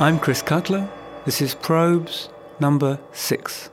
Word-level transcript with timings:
I'm 0.00 0.20
Chris 0.20 0.42
Cutler. 0.42 0.88
This 1.24 1.42
is 1.42 1.56
Probes 1.56 2.28
number 2.60 3.00
six. 3.10 3.68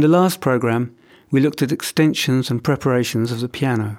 In 0.00 0.10
the 0.10 0.18
last 0.18 0.40
programme, 0.40 0.96
we 1.30 1.42
looked 1.42 1.60
at 1.60 1.72
extensions 1.72 2.50
and 2.50 2.64
preparations 2.64 3.30
of 3.32 3.40
the 3.40 3.50
piano. 3.50 3.98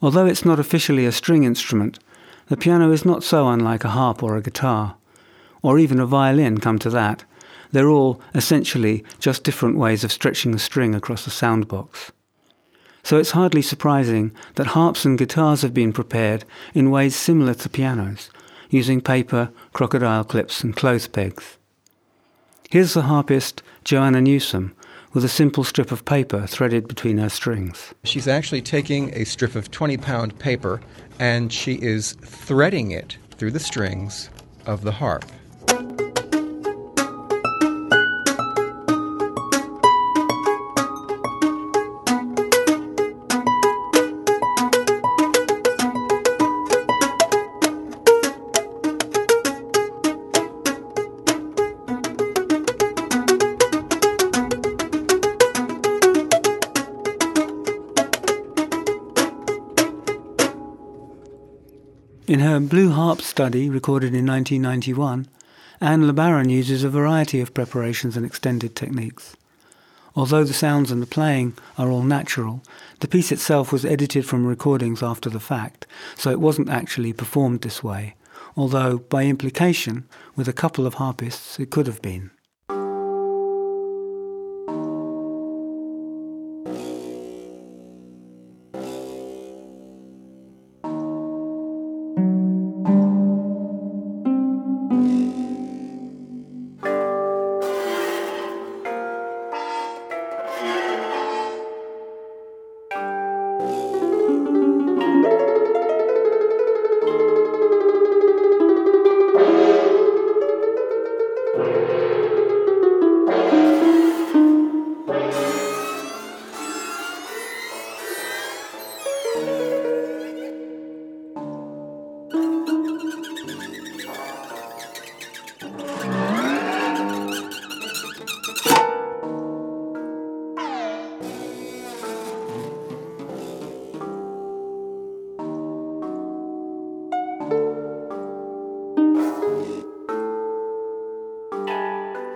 Although 0.00 0.26
it's 0.26 0.44
not 0.44 0.60
officially 0.60 1.06
a 1.06 1.10
string 1.10 1.42
instrument, 1.42 1.98
the 2.46 2.56
piano 2.56 2.92
is 2.92 3.04
not 3.04 3.24
so 3.24 3.48
unlike 3.48 3.82
a 3.82 3.88
harp 3.88 4.22
or 4.22 4.36
a 4.36 4.40
guitar, 4.40 4.94
or 5.60 5.80
even 5.80 5.98
a 5.98 6.06
violin, 6.06 6.58
come 6.58 6.78
to 6.78 6.90
that. 6.90 7.24
They're 7.72 7.88
all 7.88 8.20
essentially 8.32 9.04
just 9.18 9.42
different 9.42 9.76
ways 9.76 10.04
of 10.04 10.12
stretching 10.12 10.54
a 10.54 10.58
string 10.60 10.94
across 10.94 11.26
a 11.26 11.30
sound 11.30 11.66
box. 11.66 12.12
So 13.02 13.18
it's 13.18 13.32
hardly 13.32 13.62
surprising 13.62 14.30
that 14.54 14.68
harps 14.68 15.04
and 15.04 15.18
guitars 15.18 15.62
have 15.62 15.74
been 15.74 15.92
prepared 15.92 16.44
in 16.74 16.92
ways 16.92 17.16
similar 17.16 17.54
to 17.54 17.68
pianos, 17.68 18.30
using 18.70 19.00
paper, 19.00 19.50
crocodile 19.72 20.22
clips, 20.22 20.62
and 20.62 20.76
clothes 20.76 21.08
pegs. 21.08 21.58
Here's 22.70 22.94
the 22.94 23.02
harpist 23.02 23.64
Joanna 23.82 24.20
Newsom 24.20 24.76
with 25.12 25.24
a 25.24 25.28
simple 25.28 25.64
strip 25.64 25.92
of 25.92 26.04
paper 26.04 26.46
threaded 26.46 26.88
between 26.88 27.18
her 27.18 27.28
strings. 27.28 27.94
She's 28.04 28.28
actually 28.28 28.62
taking 28.62 29.14
a 29.14 29.24
strip 29.24 29.54
of 29.54 29.70
20 29.70 29.96
pound 29.98 30.38
paper 30.38 30.80
and 31.18 31.52
she 31.52 31.74
is 31.74 32.12
threading 32.22 32.90
it 32.90 33.18
through 33.36 33.50
the 33.50 33.60
strings 33.60 34.30
of 34.66 34.82
the 34.82 34.92
harp. 34.92 35.24
Her 62.52 62.60
Blue 62.60 62.90
Harp 62.90 63.22
study, 63.22 63.70
recorded 63.70 64.14
in 64.14 64.26
1991, 64.26 65.26
Anne 65.80 66.02
LeBaron 66.02 66.50
uses 66.50 66.84
a 66.84 66.90
variety 66.90 67.40
of 67.40 67.54
preparations 67.54 68.14
and 68.14 68.26
extended 68.26 68.76
techniques. 68.76 69.34
Although 70.14 70.44
the 70.44 70.52
sounds 70.52 70.90
and 70.90 71.00
the 71.00 71.06
playing 71.06 71.54
are 71.78 71.88
all 71.88 72.02
natural, 72.02 72.62
the 73.00 73.08
piece 73.08 73.32
itself 73.32 73.72
was 73.72 73.86
edited 73.86 74.26
from 74.26 74.44
recordings 74.44 75.02
after 75.02 75.30
the 75.30 75.40
fact, 75.40 75.86
so 76.14 76.30
it 76.30 76.40
wasn't 76.40 76.68
actually 76.68 77.14
performed 77.14 77.62
this 77.62 77.82
way, 77.82 78.16
although, 78.54 78.98
by 78.98 79.24
implication, 79.24 80.04
with 80.36 80.46
a 80.46 80.52
couple 80.52 80.86
of 80.86 80.94
harpists, 80.94 81.58
it 81.58 81.70
could 81.70 81.86
have 81.86 82.02
been. 82.02 82.32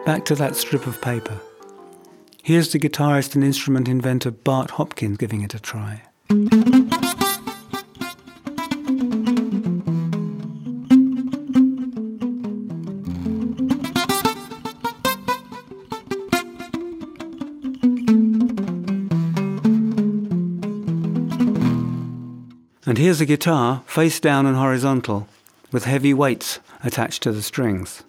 Back 0.06 0.25
to 0.27 0.37
that 0.37 0.55
strip 0.55 0.87
of 0.87 1.00
paper. 1.00 1.41
Here's 2.44 2.71
the 2.71 2.78
guitarist 2.78 3.34
and 3.34 3.43
instrument 3.43 3.89
inventor 3.89 4.31
Bart 4.31 4.71
Hopkins 4.71 5.19
giving 5.19 5.43
it 5.43 5.53
a 5.53 5.59
try. 5.59 6.03
And 22.87 22.97
here's 22.97 23.21
a 23.21 23.27
guitar, 23.27 23.82
face 23.87 24.20
down 24.20 24.47
and 24.47 24.56
horizontal, 24.56 25.26
with 25.73 25.85
heavy 25.85 26.14
weights 26.14 26.61
attached 26.85 27.25
to 27.25 27.32
the 27.32 27.43
strings. 27.43 28.05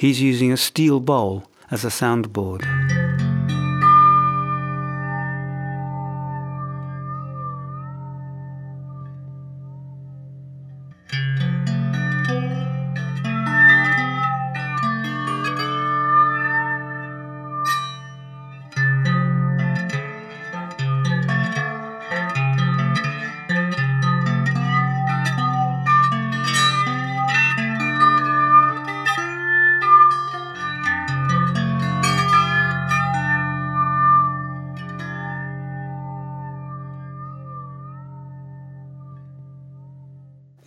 He's 0.00 0.18
using 0.22 0.50
a 0.50 0.56
steel 0.56 0.98
bowl 0.98 1.44
as 1.70 1.84
a 1.84 1.88
soundboard. 1.88 2.99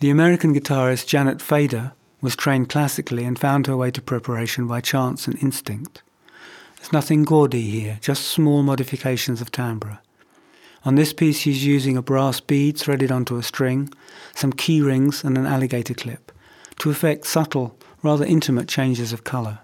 The 0.00 0.10
American 0.10 0.54
guitarist 0.54 1.06
Janet 1.06 1.40
Feder 1.40 1.92
was 2.20 2.36
trained 2.36 2.68
classically 2.68 3.24
and 3.24 3.38
found 3.38 3.66
her 3.66 3.76
way 3.76 3.90
to 3.92 4.02
preparation 4.02 4.66
by 4.66 4.80
chance 4.80 5.26
and 5.26 5.40
instinct. 5.42 6.02
There's 6.76 6.92
nothing 6.92 7.24
gaudy 7.24 7.62
here, 7.62 7.98
just 8.00 8.24
small 8.24 8.62
modifications 8.62 9.40
of 9.40 9.52
timbre. 9.52 10.00
On 10.84 10.96
this 10.96 11.12
piece 11.12 11.38
she's 11.38 11.64
using 11.64 11.96
a 11.96 12.02
brass 12.02 12.40
bead 12.40 12.76
threaded 12.76 13.12
onto 13.12 13.36
a 13.36 13.42
string, 13.42 13.88
some 14.34 14.52
key 14.52 14.82
rings 14.82 15.24
and 15.24 15.38
an 15.38 15.46
alligator 15.46 15.94
clip 15.94 16.32
to 16.80 16.90
effect 16.90 17.24
subtle, 17.26 17.78
rather 18.02 18.24
intimate 18.24 18.68
changes 18.68 19.12
of 19.12 19.24
colour. 19.24 19.60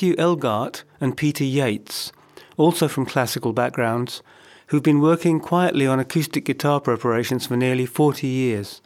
Matthew 0.00 0.16
Elgart 0.16 0.84
and 0.98 1.14
Peter 1.14 1.44
Yates, 1.44 2.10
also 2.56 2.88
from 2.88 3.04
classical 3.04 3.52
backgrounds, 3.52 4.22
who've 4.68 4.82
been 4.82 5.02
working 5.02 5.38
quietly 5.38 5.86
on 5.86 6.00
acoustic 6.00 6.46
guitar 6.46 6.80
preparations 6.80 7.46
for 7.46 7.54
nearly 7.54 7.84
40 7.84 8.26
years, 8.26 8.80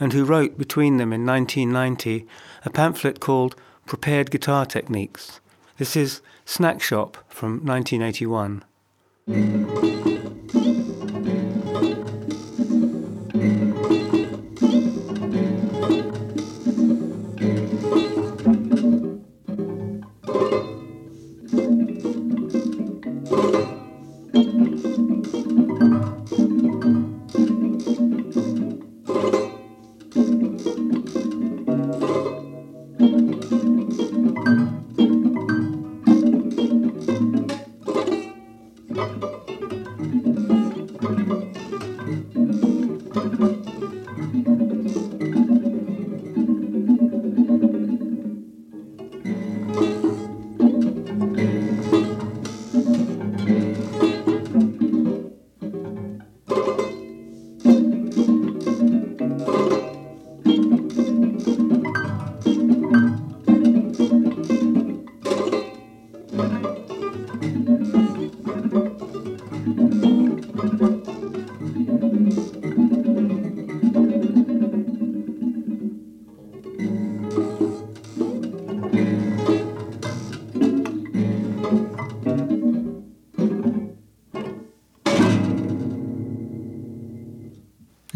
and 0.00 0.14
who 0.14 0.24
wrote 0.24 0.56
between 0.56 0.96
them 0.96 1.12
in 1.12 1.26
1990 1.26 2.26
a 2.64 2.70
pamphlet 2.70 3.20
called 3.20 3.56
Prepared 3.84 4.30
Guitar 4.30 4.64
Techniques. 4.64 5.40
This 5.76 5.94
is 5.94 6.22
Snack 6.46 6.80
Shop 6.80 7.18
from 7.28 7.62
1981. 7.66 8.64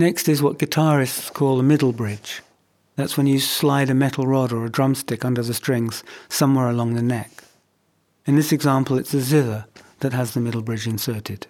Next 0.02 0.28
is 0.28 0.42
what 0.42 0.58
guitarists 0.58 1.32
call 1.32 1.60
a 1.60 1.62
middle 1.62 1.92
bridge. 1.92 2.42
That's 2.96 3.16
when 3.16 3.28
you 3.28 3.38
slide 3.38 3.88
a 3.88 3.94
metal 3.94 4.26
rod 4.26 4.52
or 4.52 4.66
a 4.66 4.68
drumstick 4.68 5.24
under 5.24 5.44
the 5.44 5.54
strings 5.54 6.02
somewhere 6.28 6.68
along 6.68 6.94
the 6.94 7.02
neck. 7.02 7.44
In 8.26 8.34
this 8.34 8.50
example, 8.50 8.98
it's 8.98 9.14
a 9.14 9.20
zither 9.20 9.66
that 10.00 10.12
has 10.12 10.34
the 10.34 10.40
middle 10.40 10.60
bridge 10.60 10.88
inserted. 10.88 11.46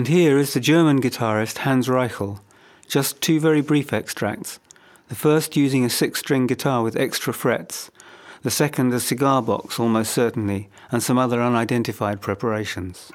And 0.00 0.08
here 0.08 0.38
is 0.38 0.54
the 0.54 0.60
German 0.60 1.02
guitarist 1.02 1.58
Hans 1.58 1.86
Reichel. 1.86 2.40
Just 2.88 3.20
two 3.20 3.38
very 3.38 3.60
brief 3.60 3.92
extracts. 3.92 4.58
The 5.10 5.14
first 5.14 5.56
using 5.56 5.84
a 5.84 5.90
six 5.90 6.20
string 6.20 6.46
guitar 6.46 6.82
with 6.82 6.96
extra 6.96 7.34
frets, 7.34 7.90
the 8.40 8.50
second 8.50 8.94
a 8.94 9.00
cigar 9.00 9.42
box, 9.42 9.78
almost 9.78 10.14
certainly, 10.14 10.70
and 10.90 11.02
some 11.02 11.18
other 11.18 11.42
unidentified 11.42 12.22
preparations. 12.22 13.12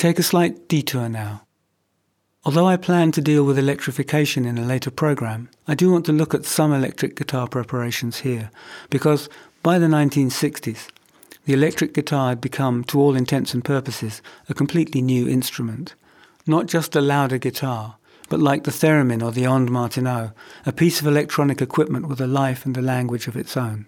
Take 0.00 0.18
a 0.18 0.22
slight 0.22 0.66
detour 0.66 1.10
now. 1.10 1.42
Although 2.46 2.66
I 2.66 2.78
plan 2.78 3.12
to 3.12 3.20
deal 3.20 3.44
with 3.44 3.58
electrification 3.58 4.46
in 4.46 4.56
a 4.56 4.64
later 4.64 4.90
program, 4.90 5.50
I 5.68 5.74
do 5.74 5.92
want 5.92 6.06
to 6.06 6.12
look 6.12 6.32
at 6.32 6.46
some 6.46 6.72
electric 6.72 7.16
guitar 7.16 7.46
preparations 7.46 8.20
here, 8.20 8.50
because 8.88 9.28
by 9.62 9.78
the 9.78 9.88
1960s, 9.88 10.88
the 11.44 11.52
electric 11.52 11.92
guitar 11.92 12.30
had 12.30 12.40
become, 12.40 12.82
to 12.84 12.98
all 12.98 13.14
intents 13.14 13.52
and 13.52 13.62
purposes, 13.62 14.22
a 14.48 14.54
completely 14.54 15.02
new 15.02 15.28
instrument. 15.28 15.94
Not 16.46 16.64
just 16.64 16.96
a 16.96 17.02
louder 17.02 17.36
guitar, 17.36 17.96
but 18.30 18.40
like 18.40 18.64
the 18.64 18.70
theremin 18.70 19.22
or 19.22 19.32
the 19.32 19.44
Ondes 19.44 19.68
Martenot, 19.68 20.32
a 20.64 20.72
piece 20.72 21.02
of 21.02 21.06
electronic 21.06 21.60
equipment 21.60 22.08
with 22.08 22.22
a 22.22 22.26
life 22.26 22.64
and 22.64 22.74
a 22.74 22.80
language 22.80 23.26
of 23.26 23.36
its 23.36 23.54
own. 23.54 23.84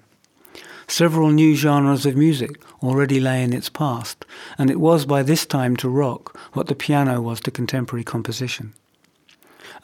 Several 0.86 1.30
new 1.30 1.54
genres 1.54 2.06
of 2.06 2.16
music 2.16 2.60
already 2.82 3.20
lay 3.20 3.42
in 3.42 3.52
its 3.52 3.68
past, 3.68 4.24
and 4.58 4.70
it 4.70 4.80
was 4.80 5.06
by 5.06 5.22
this 5.22 5.46
time 5.46 5.76
to 5.76 5.88
rock 5.88 6.38
what 6.52 6.66
the 6.66 6.74
piano 6.74 7.20
was 7.20 7.40
to 7.40 7.50
contemporary 7.50 8.04
composition. 8.04 8.74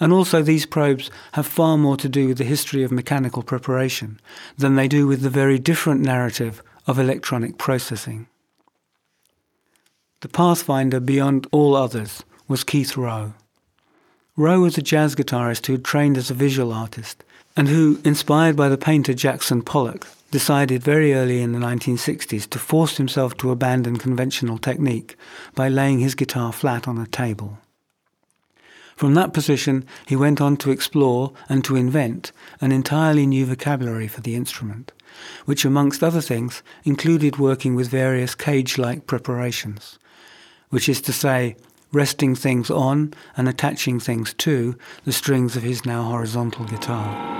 And 0.00 0.12
also 0.12 0.42
these 0.42 0.66
probes 0.66 1.10
have 1.32 1.46
far 1.46 1.76
more 1.76 1.96
to 1.96 2.08
do 2.08 2.28
with 2.28 2.38
the 2.38 2.44
history 2.44 2.82
of 2.82 2.92
mechanical 2.92 3.42
preparation 3.42 4.20
than 4.56 4.76
they 4.76 4.88
do 4.88 5.06
with 5.06 5.22
the 5.22 5.30
very 5.30 5.58
different 5.58 6.00
narrative 6.02 6.62
of 6.86 6.98
electronic 6.98 7.58
processing. 7.58 8.28
The 10.20 10.28
pathfinder 10.28 11.00
beyond 11.00 11.46
all 11.52 11.76
others 11.76 12.24
was 12.48 12.64
Keith 12.64 12.96
Rowe. 12.96 13.34
Rowe 14.36 14.60
was 14.60 14.78
a 14.78 14.82
jazz 14.82 15.14
guitarist 15.14 15.66
who 15.66 15.74
had 15.74 15.84
trained 15.84 16.16
as 16.16 16.30
a 16.30 16.34
visual 16.34 16.72
artist 16.72 17.24
and 17.56 17.68
who, 17.68 18.00
inspired 18.04 18.56
by 18.56 18.68
the 18.68 18.78
painter 18.78 19.14
Jackson 19.14 19.62
Pollock, 19.62 20.06
decided 20.30 20.82
very 20.82 21.14
early 21.14 21.40
in 21.40 21.52
the 21.52 21.58
1960s 21.58 22.48
to 22.50 22.58
force 22.58 22.96
himself 22.96 23.36
to 23.38 23.50
abandon 23.50 23.96
conventional 23.96 24.58
technique 24.58 25.16
by 25.54 25.68
laying 25.68 26.00
his 26.00 26.14
guitar 26.14 26.52
flat 26.52 26.86
on 26.86 26.98
a 26.98 27.06
table. 27.06 27.58
From 28.98 29.14
that 29.14 29.32
position, 29.32 29.86
he 30.06 30.16
went 30.16 30.40
on 30.40 30.56
to 30.56 30.72
explore 30.72 31.32
and 31.48 31.64
to 31.64 31.76
invent 31.76 32.32
an 32.60 32.72
entirely 32.72 33.26
new 33.26 33.46
vocabulary 33.46 34.08
for 34.08 34.20
the 34.20 34.34
instrument, 34.34 34.90
which, 35.44 35.64
amongst 35.64 36.02
other 36.02 36.20
things, 36.20 36.64
included 36.84 37.38
working 37.38 37.76
with 37.76 37.88
various 37.88 38.34
cage 38.34 38.76
like 38.76 39.06
preparations, 39.06 40.00
which 40.70 40.88
is 40.88 41.00
to 41.02 41.12
say, 41.12 41.54
resting 41.92 42.34
things 42.34 42.70
on 42.70 43.14
and 43.36 43.48
attaching 43.48 44.00
things 44.00 44.34
to 44.34 44.76
the 45.04 45.12
strings 45.12 45.56
of 45.56 45.62
his 45.62 45.86
now 45.86 46.02
horizontal 46.02 46.64
guitar. 46.64 47.38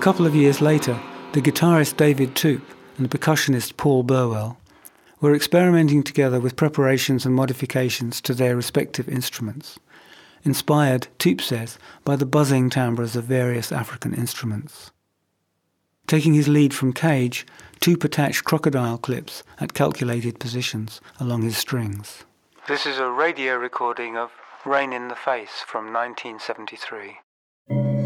Couple 0.00 0.24
of 0.24 0.34
years 0.34 0.62
later, 0.62 0.98
the 1.32 1.42
guitarist 1.42 1.98
David 1.98 2.34
Toop 2.34 2.62
and 2.96 3.06
the 3.06 3.18
percussionist 3.18 3.76
Paul 3.76 4.02
Burwell 4.02 4.56
were 5.20 5.34
experimenting 5.34 6.02
together 6.02 6.40
with 6.40 6.56
preparations 6.56 7.26
and 7.26 7.34
modifications 7.34 8.22
to 8.22 8.32
their 8.32 8.56
respective 8.56 9.10
instruments, 9.10 9.78
inspired, 10.42 11.08
Toop 11.18 11.42
says, 11.42 11.78
by 12.02 12.16
the 12.16 12.24
buzzing 12.24 12.70
timbres 12.70 13.14
of 13.14 13.24
various 13.24 13.70
African 13.70 14.14
instruments. 14.14 14.90
Taking 16.06 16.32
his 16.32 16.48
lead 16.48 16.72
from 16.72 16.94
Cage, 16.94 17.46
Toop 17.80 18.02
attached 18.02 18.44
crocodile 18.44 18.96
clips 18.96 19.42
at 19.58 19.74
calculated 19.74 20.40
positions 20.40 21.02
along 21.20 21.42
his 21.42 21.58
strings. 21.58 22.24
This 22.68 22.86
is 22.86 22.98
a 22.98 23.10
radio 23.10 23.56
recording 23.56 24.16
of 24.16 24.30
Rain 24.64 24.94
in 24.94 25.08
the 25.08 25.14
Face 25.14 25.62
from 25.66 25.92
1973. 25.92 27.99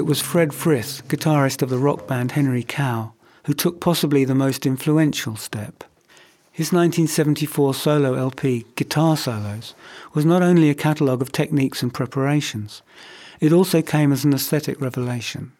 It 0.00 0.06
was 0.06 0.22
Fred 0.22 0.54
Frith, 0.54 1.06
guitarist 1.08 1.60
of 1.60 1.68
the 1.68 1.76
rock 1.76 2.08
band 2.08 2.32
Henry 2.32 2.62
Cow, 2.62 3.12
who 3.44 3.52
took 3.52 3.82
possibly 3.82 4.24
the 4.24 4.34
most 4.34 4.64
influential 4.64 5.36
step. 5.36 5.84
His 6.50 6.72
1974 6.72 7.74
solo 7.74 8.14
LP, 8.14 8.64
Guitar 8.76 9.14
Solos, 9.18 9.74
was 10.14 10.24
not 10.24 10.40
only 10.40 10.70
a 10.70 10.74
catalogue 10.74 11.20
of 11.20 11.32
techniques 11.32 11.82
and 11.82 11.92
preparations, 11.92 12.80
it 13.40 13.52
also 13.52 13.82
came 13.82 14.10
as 14.10 14.24
an 14.24 14.32
aesthetic 14.32 14.80
revelation. 14.80 15.52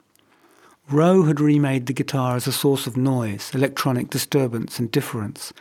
Rowe 0.88 1.24
had 1.24 1.38
remade 1.38 1.84
the 1.84 1.92
guitar 1.92 2.34
as 2.34 2.46
a 2.46 2.52
source 2.52 2.86
of 2.86 2.96
noise, 2.96 3.50
electronic 3.54 4.08
disturbance, 4.08 4.78
and 4.78 4.90
difference, 4.90 5.52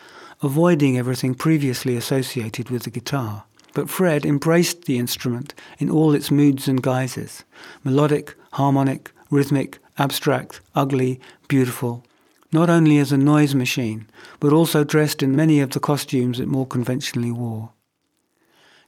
avoiding 0.41 0.97
everything 0.97 1.35
previously 1.35 1.97
associated 1.97 2.69
with 2.69 2.83
the 2.83 2.91
guitar, 2.91 3.43
but 3.73 3.89
Fred 3.89 4.25
embraced 4.25 4.85
the 4.85 4.97
instrument 4.97 5.53
in 5.79 5.89
all 5.89 6.15
its 6.15 6.31
moods 6.31 6.69
and 6.69 6.81
guises 6.81 7.43
melodic, 7.83 8.35
harmonic, 8.51 9.11
rhythmic, 9.29 9.79
abstract, 9.97 10.61
ugly, 10.75 11.19
beautiful, 11.47 12.03
not 12.51 12.69
only 12.69 12.97
as 12.97 13.11
a 13.11 13.17
noise 13.17 13.53
machine, 13.53 14.07
but 14.39 14.53
also 14.53 14.83
dressed 14.83 15.21
in 15.21 15.35
many 15.35 15.59
of 15.59 15.71
the 15.71 15.79
costumes 15.79 16.39
it 16.39 16.47
more 16.47 16.65
conventionally 16.65 17.31
wore. 17.31 17.71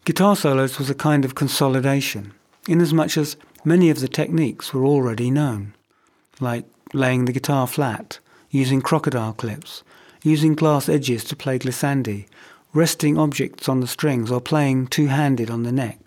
Guitar 0.03 0.35
solos 0.35 0.79
was 0.79 0.89
a 0.89 0.95
kind 0.95 1.23
of 1.23 1.35
consolidation, 1.35 2.33
inasmuch 2.67 3.17
as 3.17 3.37
many 3.63 3.91
of 3.91 3.99
the 3.99 4.07
techniques 4.07 4.73
were 4.73 4.85
already 4.85 5.29
known, 5.29 5.75
like 6.39 6.65
laying 6.93 7.25
the 7.25 7.31
guitar 7.31 7.67
flat, 7.67 8.17
using 8.49 8.81
crocodile 8.81 9.33
clips, 9.33 9.83
using 10.23 10.55
glass 10.55 10.89
edges 10.89 11.23
to 11.23 11.35
play 11.35 11.59
glissandi, 11.59 12.25
resting 12.73 13.17
objects 13.17 13.69
on 13.69 13.79
the 13.79 13.87
strings, 13.87 14.31
or 14.31 14.41
playing 14.41 14.87
two-handed 14.87 15.51
on 15.51 15.63
the 15.63 15.71
neck. 15.71 16.00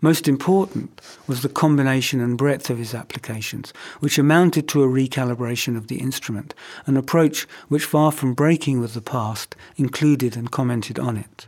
Most 0.00 0.28
important 0.28 1.00
was 1.26 1.42
the 1.42 1.48
combination 1.48 2.20
and 2.20 2.38
breadth 2.38 2.70
of 2.70 2.78
his 2.78 2.94
applications, 2.94 3.72
which 3.98 4.16
amounted 4.16 4.68
to 4.68 4.84
a 4.84 4.86
recalibration 4.86 5.76
of 5.76 5.88
the 5.88 5.96
instrument, 5.96 6.54
an 6.86 6.96
approach 6.96 7.48
which, 7.66 7.84
far 7.84 8.12
from 8.12 8.32
breaking 8.32 8.80
with 8.80 8.94
the 8.94 9.00
past, 9.00 9.56
included 9.76 10.36
and 10.36 10.52
commented 10.52 11.00
on 11.00 11.16
it. 11.16 11.47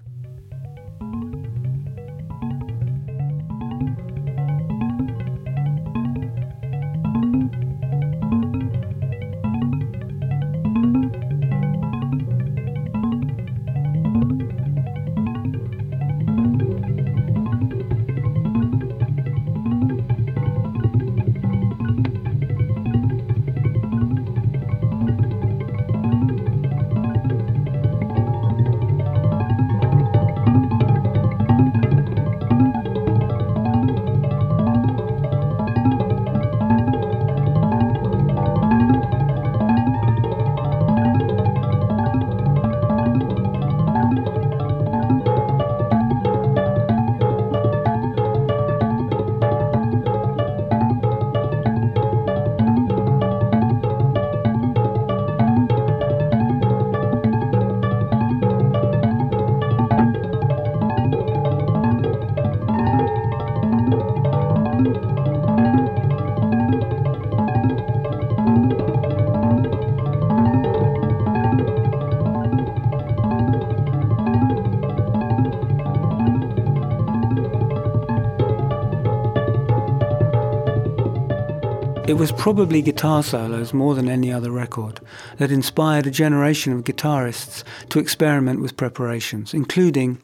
Was 82.20 82.32
probably 82.32 82.82
guitar 82.82 83.22
solos 83.22 83.72
more 83.72 83.94
than 83.94 84.06
any 84.06 84.30
other 84.30 84.50
record 84.50 85.00
that 85.38 85.50
inspired 85.50 86.06
a 86.06 86.10
generation 86.10 86.70
of 86.70 86.84
guitarists 86.84 87.64
to 87.88 87.98
experiment 87.98 88.60
with 88.60 88.76
preparations, 88.76 89.54
including, 89.54 90.20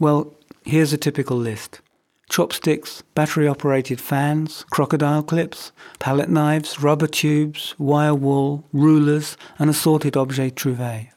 well, 0.00 0.34
here's 0.64 0.94
a 0.94 0.96
typical 0.96 1.36
list 1.36 1.82
chopsticks, 2.30 3.02
battery 3.14 3.46
operated 3.46 4.00
fans, 4.00 4.64
crocodile 4.70 5.22
clips, 5.22 5.70
palette 5.98 6.30
knives, 6.30 6.80
rubber 6.80 7.06
tubes, 7.06 7.74
wire 7.78 8.14
wool, 8.14 8.64
rulers, 8.72 9.36
and 9.58 9.68
assorted 9.68 10.16
objets 10.16 10.62
trouvés. 10.62 11.10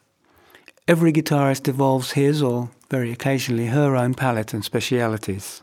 Every 0.86 1.10
guitarist 1.10 1.68
evolves 1.68 2.12
his, 2.12 2.42
or 2.42 2.68
very 2.90 3.12
occasionally 3.12 3.68
her 3.68 3.96
own 3.96 4.12
palette 4.12 4.52
and 4.52 4.62
specialities. 4.62 5.62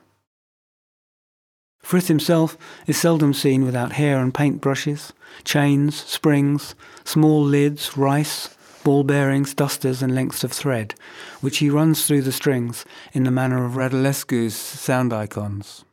Frith 1.83 2.07
himself 2.07 2.57
is 2.87 2.97
seldom 2.97 3.33
seen 3.33 3.65
without 3.65 3.91
hair 3.91 4.19
and 4.19 4.33
paint 4.33 4.61
brushes, 4.61 5.13
chains, 5.43 5.95
springs, 5.95 6.73
small 7.03 7.43
lids, 7.43 7.95
rice, 7.97 8.55
ball 8.83 9.03
bearings, 9.03 9.53
dusters, 9.53 10.01
and 10.01 10.15
lengths 10.15 10.43
of 10.43 10.51
thread, 10.51 10.95
which 11.41 11.57
he 11.57 11.69
runs 11.69 12.07
through 12.07 12.21
the 12.21 12.31
strings 12.31 12.85
in 13.11 13.25
the 13.25 13.31
manner 13.31 13.65
of 13.65 13.73
Radulescu's 13.73 14.55
sound 14.55 15.13
icons. 15.13 15.83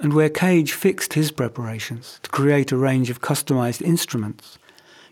And 0.00 0.14
where 0.14 0.30
Cage 0.30 0.72
fixed 0.72 1.14
his 1.14 1.30
preparations 1.30 2.18
to 2.22 2.30
create 2.30 2.72
a 2.72 2.76
range 2.76 3.10
of 3.10 3.20
customized 3.20 3.82
instruments, 3.82 4.58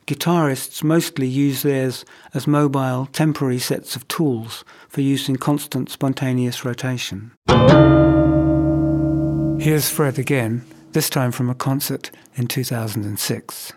guitarists 0.06 0.82
mostly 0.82 1.26
use 1.26 1.62
theirs 1.62 2.04
as 2.34 2.46
mobile, 2.46 3.06
temporary 3.12 3.58
sets 3.58 3.94
of 3.94 4.06
tools 4.08 4.64
for 4.88 5.00
use 5.00 5.28
in 5.28 5.36
constant 5.36 5.90
spontaneous 5.90 6.64
rotation. 6.64 7.32
Here's 9.60 9.90
Fred 9.90 10.18
again, 10.18 10.64
this 10.92 11.10
time 11.10 11.32
from 11.32 11.50
a 11.50 11.54
concert 11.54 12.10
in 12.34 12.46
2006. 12.46 13.72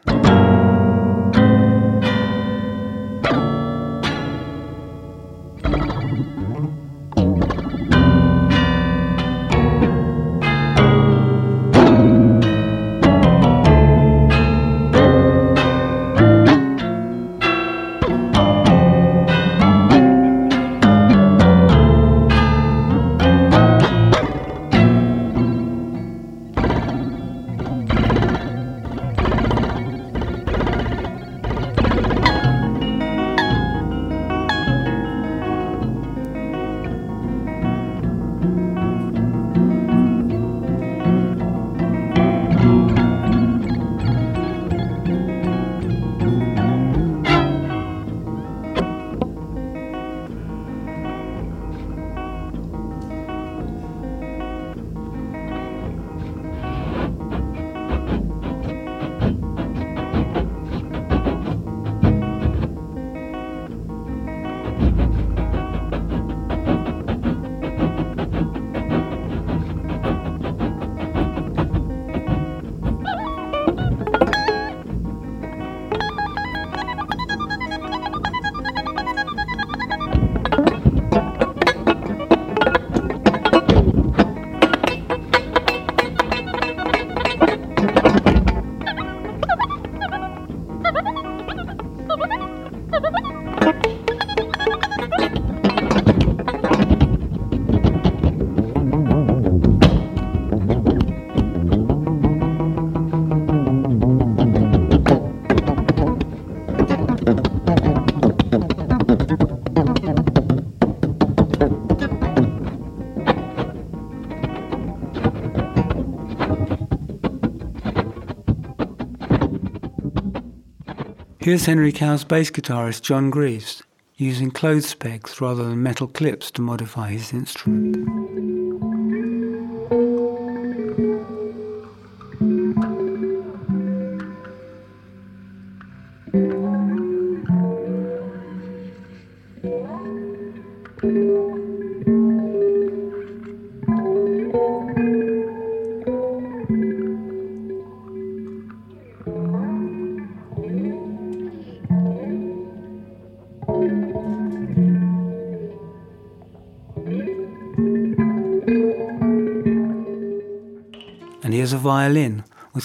Here's 121.43 121.65
Henry 121.65 121.91
Cow's 121.91 122.23
bass 122.23 122.49
guitarist 122.49 123.01
John 123.01 123.29
Greaves 123.29 123.83
using 124.15 124.49
clothes 124.49 124.93
pegs 124.93 125.41
rather 125.41 125.65
than 125.65 125.83
metal 125.83 126.07
clips 126.07 126.49
to 126.51 126.61
modify 126.61 127.09
his 127.09 127.33
instrument. 127.33 128.52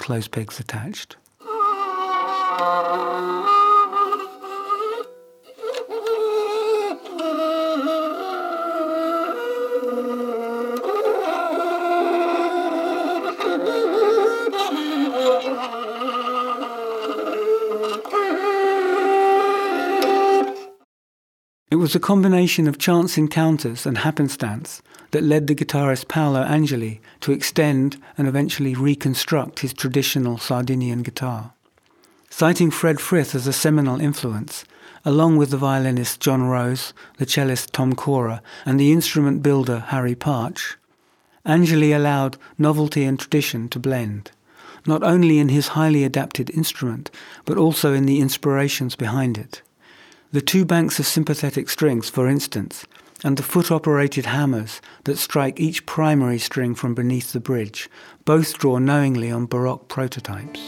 Close 0.09 0.27
pegs 0.27 0.59
attached. 0.59 1.17
It 21.71 21.77
was 21.77 21.95
a 21.95 22.01
combination 22.01 22.67
of 22.67 22.79
chance 22.79 23.19
encounters 23.19 23.85
and 23.85 23.99
happenstance 23.99 24.81
that 25.11 25.23
led 25.23 25.47
the 25.47 25.55
guitarist 25.55 26.09
Paolo 26.09 26.43
Angeli 26.43 27.01
to 27.21 27.33
extend 27.33 28.01
and 28.17 28.29
eventually 28.29 28.75
reconstruct 28.75 29.61
his 29.61 29.73
traditional 29.73 30.39
Sardinian 30.39 31.03
guitar. 31.03 31.53
Citing 32.31 32.71
Fred 32.71 33.01
Frith 33.01 33.35
as 33.35 33.47
a 33.47 33.53
seminal 33.53 34.01
influence, 34.01 34.65
along 35.05 35.37
with 35.37 35.51
the 35.51 35.57
violinist 35.57 36.21
Jon 36.21 36.43
Rose, 36.43 36.93
the 37.17 37.27
cellist 37.27 37.73
Tom 37.73 37.95
Cora, 37.95 38.43
and 38.67 38.79
the 38.79 38.93
instrument 38.93 39.43
builder 39.43 39.81
Harry 39.89 40.15
Partch, 40.15 40.77
Angeli 41.47 41.93
allowed 41.93 42.37
novelty 42.59 43.05
and 43.05 43.19
tradition 43.19 43.69
to 43.71 43.79
blend, 43.79 44.31
not 44.87 45.03
only 45.03 45.39
in 45.39 45.49
his 45.49 45.69
highly 45.69 46.05
adapted 46.05 46.51
instrument, 46.51 47.11
but 47.47 47.57
also 47.57 47.95
in 47.95 48.05
the 48.05 48.21
inspirations 48.21 48.95
behind 48.95 49.39
it. 49.39 49.63
The 50.31 50.43
two 50.43 50.67
banks 50.67 50.99
of 50.99 51.07
sympathetic 51.07 51.71
strings, 51.71 52.11
for 52.11 52.29
instance, 52.29 52.85
and 53.25 53.37
the 53.37 53.43
foot-operated 53.43 54.27
hammers 54.27 54.81
that 55.05 55.19
strike 55.19 55.59
each 55.59 55.87
primary 55.87 56.39
string 56.39 56.75
from 56.75 56.95
beneath 56.95 57.33
the 57.33 57.41
bridge, 57.41 57.89
both 58.25 58.59
draw 58.59 58.79
knowingly 58.79 59.31
on 59.31 59.47
Baroque 59.47 59.89
prototypes. 59.89 60.61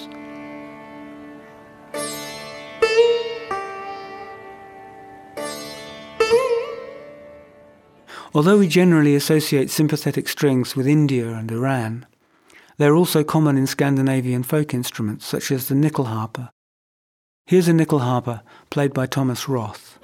Although 8.32 8.58
we 8.58 8.68
generally 8.68 9.16
associate 9.16 9.70
sympathetic 9.70 10.28
strings 10.28 10.76
with 10.76 10.86
India 10.86 11.28
and 11.32 11.50
Iran, 11.50 12.06
they 12.78 12.86
are 12.86 12.94
also 12.94 13.24
common 13.24 13.58
in 13.58 13.66
Scandinavian 13.66 14.42
folk 14.42 14.72
instruments 14.72 15.26
such 15.26 15.50
as 15.50 15.68
the 15.68 15.74
nyckelharpa, 15.74 16.50
Here's 17.50 17.66
a 17.66 17.72
nyckelharpa 17.72 18.42
played 18.70 18.94
by 18.94 19.06
Thomas 19.06 19.48
Roth. 19.48 19.98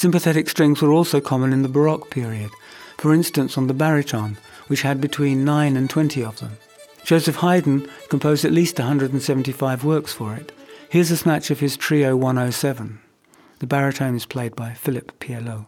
Sympathetic 0.00 0.48
strings 0.48 0.80
were 0.80 0.92
also 0.92 1.20
common 1.20 1.52
in 1.52 1.60
the 1.60 1.68
Baroque 1.68 2.08
period, 2.08 2.50
for 2.96 3.12
instance 3.12 3.58
on 3.58 3.66
the 3.66 3.74
baryton, 3.74 4.38
which 4.66 4.80
had 4.80 4.98
between 4.98 5.44
9 5.44 5.76
and 5.76 5.90
20 5.90 6.24
of 6.24 6.38
them. 6.38 6.56
Joseph 7.04 7.36
Haydn 7.36 7.86
composed 8.08 8.46
at 8.46 8.50
least 8.50 8.78
175 8.78 9.84
works 9.84 10.14
for 10.14 10.34
it. 10.34 10.52
Here's 10.88 11.10
a 11.10 11.18
snatch 11.18 11.50
of 11.50 11.60
his 11.60 11.76
Trio 11.76 12.16
107. 12.16 12.98
The 13.58 13.66
baryton 13.66 14.16
is 14.16 14.24
played 14.24 14.56
by 14.56 14.72
Philippe 14.72 15.12
Pierlot. 15.20 15.66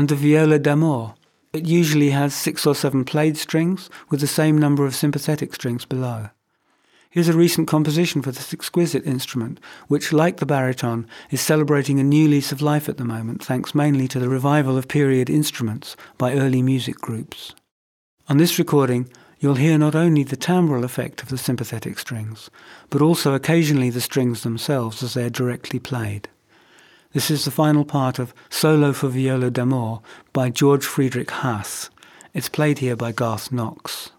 And 0.00 0.08
the 0.08 0.16
viola 0.16 0.58
d'amore. 0.58 1.14
It 1.52 1.66
usually 1.66 2.08
has 2.08 2.32
six 2.32 2.64
or 2.64 2.74
seven 2.74 3.04
played 3.04 3.36
strings 3.36 3.90
with 4.08 4.20
the 4.20 4.26
same 4.26 4.56
number 4.56 4.86
of 4.86 4.94
sympathetic 4.94 5.54
strings 5.54 5.84
below. 5.84 6.30
Here's 7.10 7.28
a 7.28 7.34
recent 7.34 7.68
composition 7.68 8.22
for 8.22 8.32
this 8.32 8.54
exquisite 8.54 9.04
instrument, 9.04 9.60
which, 9.88 10.10
like 10.10 10.38
the 10.38 10.46
baryton, 10.46 11.04
is 11.30 11.42
celebrating 11.42 12.00
a 12.00 12.02
new 12.02 12.28
lease 12.28 12.50
of 12.50 12.62
life 12.62 12.88
at 12.88 12.96
the 12.96 13.04
moment, 13.04 13.44
thanks 13.44 13.74
mainly 13.74 14.08
to 14.08 14.18
the 14.18 14.30
revival 14.30 14.78
of 14.78 14.88
period 14.88 15.28
instruments 15.28 15.96
by 16.16 16.32
early 16.32 16.62
music 16.62 16.94
groups. 16.94 17.54
On 18.26 18.38
this 18.38 18.58
recording, 18.58 19.06
you'll 19.38 19.56
hear 19.56 19.76
not 19.76 19.94
only 19.94 20.24
the 20.24 20.34
timbral 20.34 20.82
effect 20.82 21.22
of 21.22 21.28
the 21.28 21.36
sympathetic 21.36 21.98
strings, 21.98 22.48
but 22.88 23.02
also 23.02 23.34
occasionally 23.34 23.90
the 23.90 24.00
strings 24.00 24.44
themselves 24.44 25.02
as 25.02 25.12
they 25.12 25.24
are 25.24 25.28
directly 25.28 25.78
played. 25.78 26.30
This 27.12 27.28
is 27.28 27.44
the 27.44 27.50
final 27.50 27.84
part 27.84 28.20
of 28.20 28.32
Solo 28.50 28.92
for 28.92 29.08
Viola 29.08 29.50
d'Amore 29.50 30.00
by 30.32 30.48
George 30.48 30.84
Friedrich 30.84 31.32
Haas. 31.32 31.90
It's 32.34 32.48
played 32.48 32.78
here 32.78 32.94
by 32.94 33.10
Garth 33.10 33.50
Knox. 33.50 34.12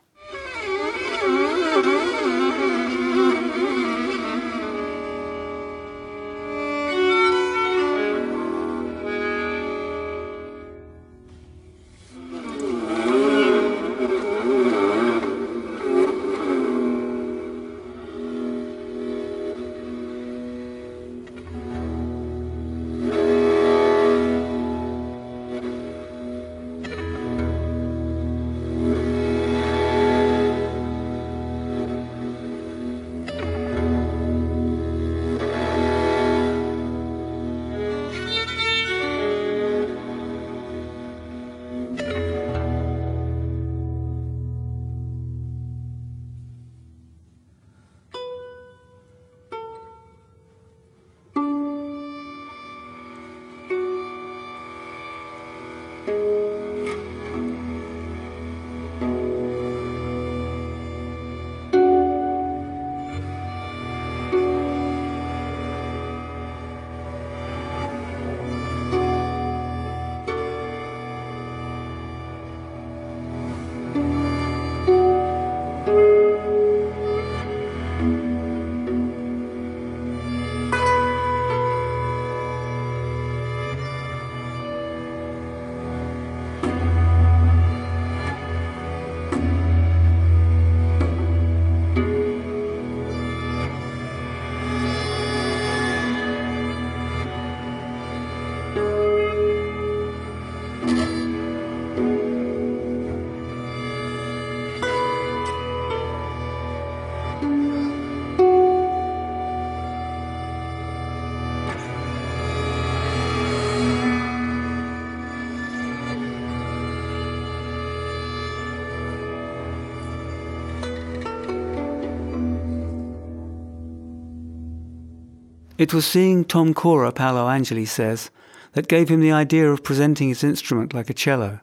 It 125.82 125.96
was 125.96 126.06
seeing 126.06 126.46
Tom 126.46 126.76
Cora, 126.76 127.12
Paolo 127.12 127.50
Angeli 127.50 127.86
says, 127.86 128.30
that 128.74 128.88
gave 128.88 129.10
him 129.10 129.20
the 129.20 129.32
idea 129.32 129.68
of 129.68 129.82
presenting 129.84 130.30
his 130.30 130.44
instrument 130.44 130.94
like 130.94 131.10
a 131.10 131.14
cello, 131.16 131.60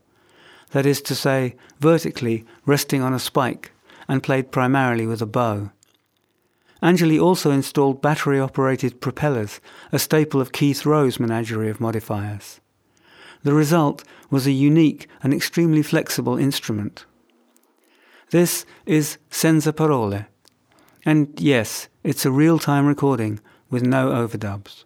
that 0.73 0.85
is 0.85 1.01
to 1.03 1.15
say, 1.15 1.55
vertically 1.79 2.45
resting 2.67 3.01
on 3.01 3.15
a 3.15 3.21
spike 3.21 3.71
and 4.09 4.21
played 4.21 4.51
primarily 4.51 5.07
with 5.07 5.23
a 5.23 5.27
bow. 5.27 5.71
Angeli 6.83 7.17
also 7.17 7.53
installed 7.53 8.03
battery-operated 8.03 9.01
propellers, 9.01 9.61
a 9.93 10.01
staple 10.01 10.41
of 10.41 10.51
Keith 10.51 10.85
Rowe's 10.85 11.21
menagerie 11.21 11.71
of 11.71 11.81
modifiers. 11.81 12.61
The 13.45 13.55
result 13.55 14.03
was 14.31 14.49
a 14.49 14.51
unique 14.51 15.07
and 15.23 15.33
extremely 15.33 15.85
flexible 15.85 16.37
instrument. 16.37 17.07
This 18.31 18.67
is 18.85 19.19
Senza 19.31 19.73
Parole. 19.73 20.27
And 21.07 21.41
yes, 21.41 21.87
it's 22.03 22.27
a 22.27 22.33
real-time 22.33 22.85
recording 22.85 23.39
with 23.71 23.83
no 23.83 24.09
overdubs. 24.11 24.85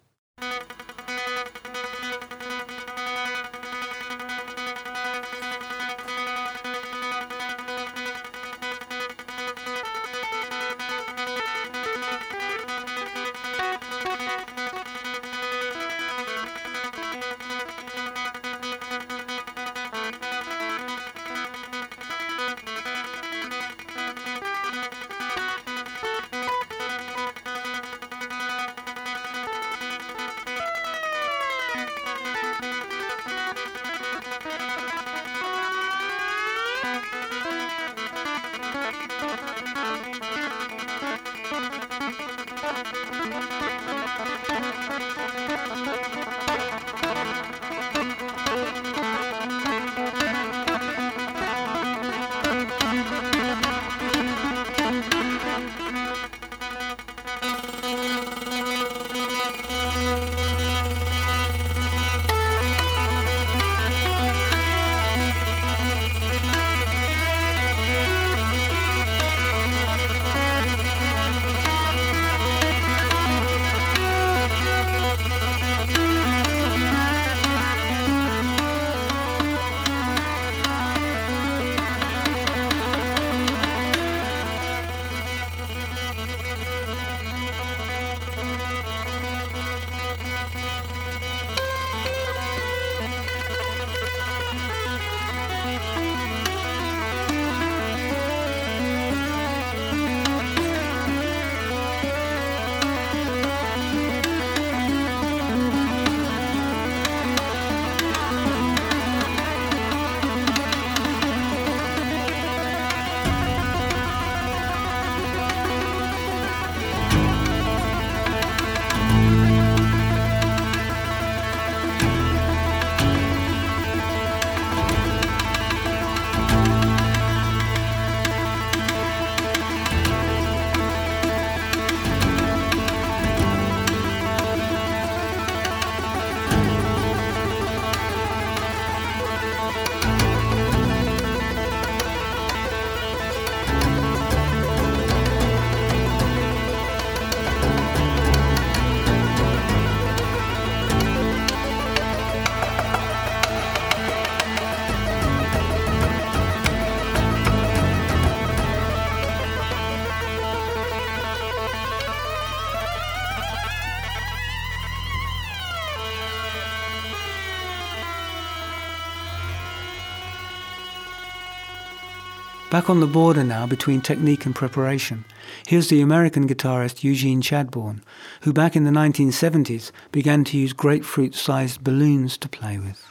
Back 172.73 172.89
on 172.89 173.01
the 173.01 173.05
border 173.05 173.43
now 173.43 173.67
between 173.67 174.01
technique 174.01 174.47
and 174.47 174.55
preparation, 174.55 175.25
here's 175.67 175.89
the 175.89 176.01
American 176.01 176.47
guitarist 176.47 177.03
Eugene 177.03 177.39
Chadbourne, 177.39 178.01
who 178.41 178.51
back 178.51 178.75
in 178.75 178.83
the 178.83 178.89
1970s 178.89 179.91
began 180.11 180.43
to 180.45 180.57
use 180.57 180.73
grapefruit-sized 180.73 181.83
balloons 181.83 182.35
to 182.39 182.49
play 182.49 182.79
with. 182.79 183.05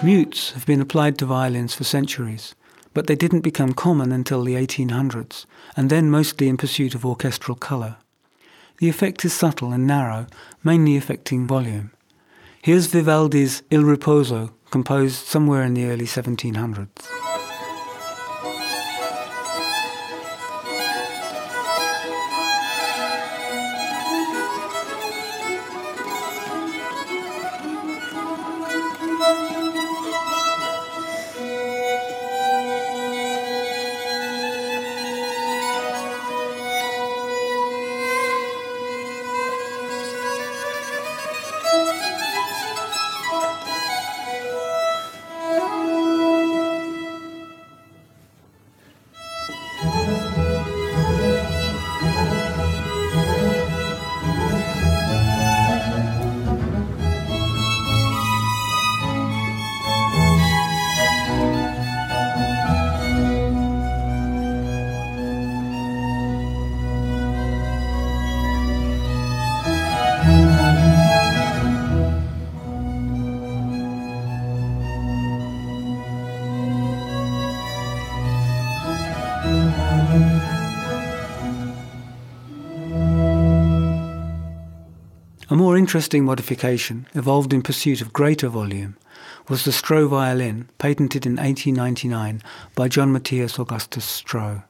Mutes 0.00 0.52
have 0.52 0.64
been 0.64 0.80
applied 0.80 1.18
to 1.18 1.26
violins 1.26 1.74
for 1.74 1.82
centuries, 1.82 2.54
but 2.94 3.08
they 3.08 3.16
didn't 3.16 3.40
become 3.40 3.72
common 3.72 4.12
until 4.12 4.44
the 4.44 4.54
1800s, 4.54 5.44
and 5.76 5.90
then 5.90 6.08
mostly 6.08 6.48
in 6.48 6.56
pursuit 6.56 6.94
of 6.94 7.04
orchestral 7.04 7.56
colour. 7.56 7.96
The 8.78 8.88
effect 8.88 9.24
is 9.24 9.32
subtle 9.32 9.72
and 9.72 9.88
narrow, 9.88 10.26
mainly 10.62 10.96
affecting 10.96 11.48
volume. 11.48 11.90
Here's 12.62 12.86
Vivaldi's 12.86 13.64
Il 13.70 13.82
Riposo, 13.82 14.52
composed 14.70 15.26
somewhere 15.26 15.64
in 15.64 15.74
the 15.74 15.86
early 15.86 16.06
1700s. 16.06 17.37
A 85.50 85.56
more 85.56 85.78
interesting 85.78 86.26
modification, 86.26 87.06
evolved 87.14 87.54
in 87.54 87.62
pursuit 87.62 88.02
of 88.02 88.12
greater 88.12 88.48
volume, 88.48 88.98
was 89.48 89.64
the 89.64 89.70
Stroh 89.70 90.06
violin, 90.06 90.68
patented 90.76 91.24
in 91.24 91.36
1899 91.36 92.42
by 92.74 92.86
John 92.86 93.12
Matthias 93.12 93.58
Augustus 93.58 94.04
Stroh. 94.04 94.64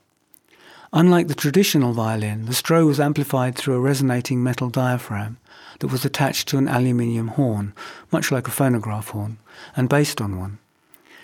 Unlike 0.93 1.27
the 1.27 1.35
traditional 1.35 1.93
violin, 1.95 2.47
the 2.47 2.53
Stroh 2.53 2.87
was 2.87 3.01
amplified 3.01 3.57
through 3.57 3.75
a 3.75 3.81
resonating 3.81 4.41
metal 4.41 4.71
diaphragm 4.71 5.39
that 5.81 5.89
was 5.89 6.05
attached 6.05 6.47
to 6.49 6.59
an 6.59 6.69
aluminium 6.69 7.27
horn, 7.29 7.73
much 8.13 8.31
like 8.31 8.47
a 8.47 8.53
phonograph 8.53 9.09
horn, 9.09 9.39
and 9.77 9.89
based 9.89 10.21
on 10.21 10.39
one. 10.39 10.59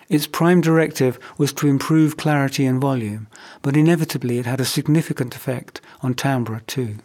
Its 0.09 0.27
prime 0.27 0.63
directive 0.63 1.17
was 1.39 1.53
to 1.53 1.69
improve 1.69 2.17
clarity 2.17 2.67
and 2.67 2.81
volume, 2.81 3.29
but 3.63 3.77
inevitably 3.77 4.39
it 4.39 4.47
had 4.47 4.61
a 4.61 4.65
significant 4.65 5.37
effect 5.37 5.81
on 6.03 6.13
timbre 6.13 6.61
too. 6.67 6.97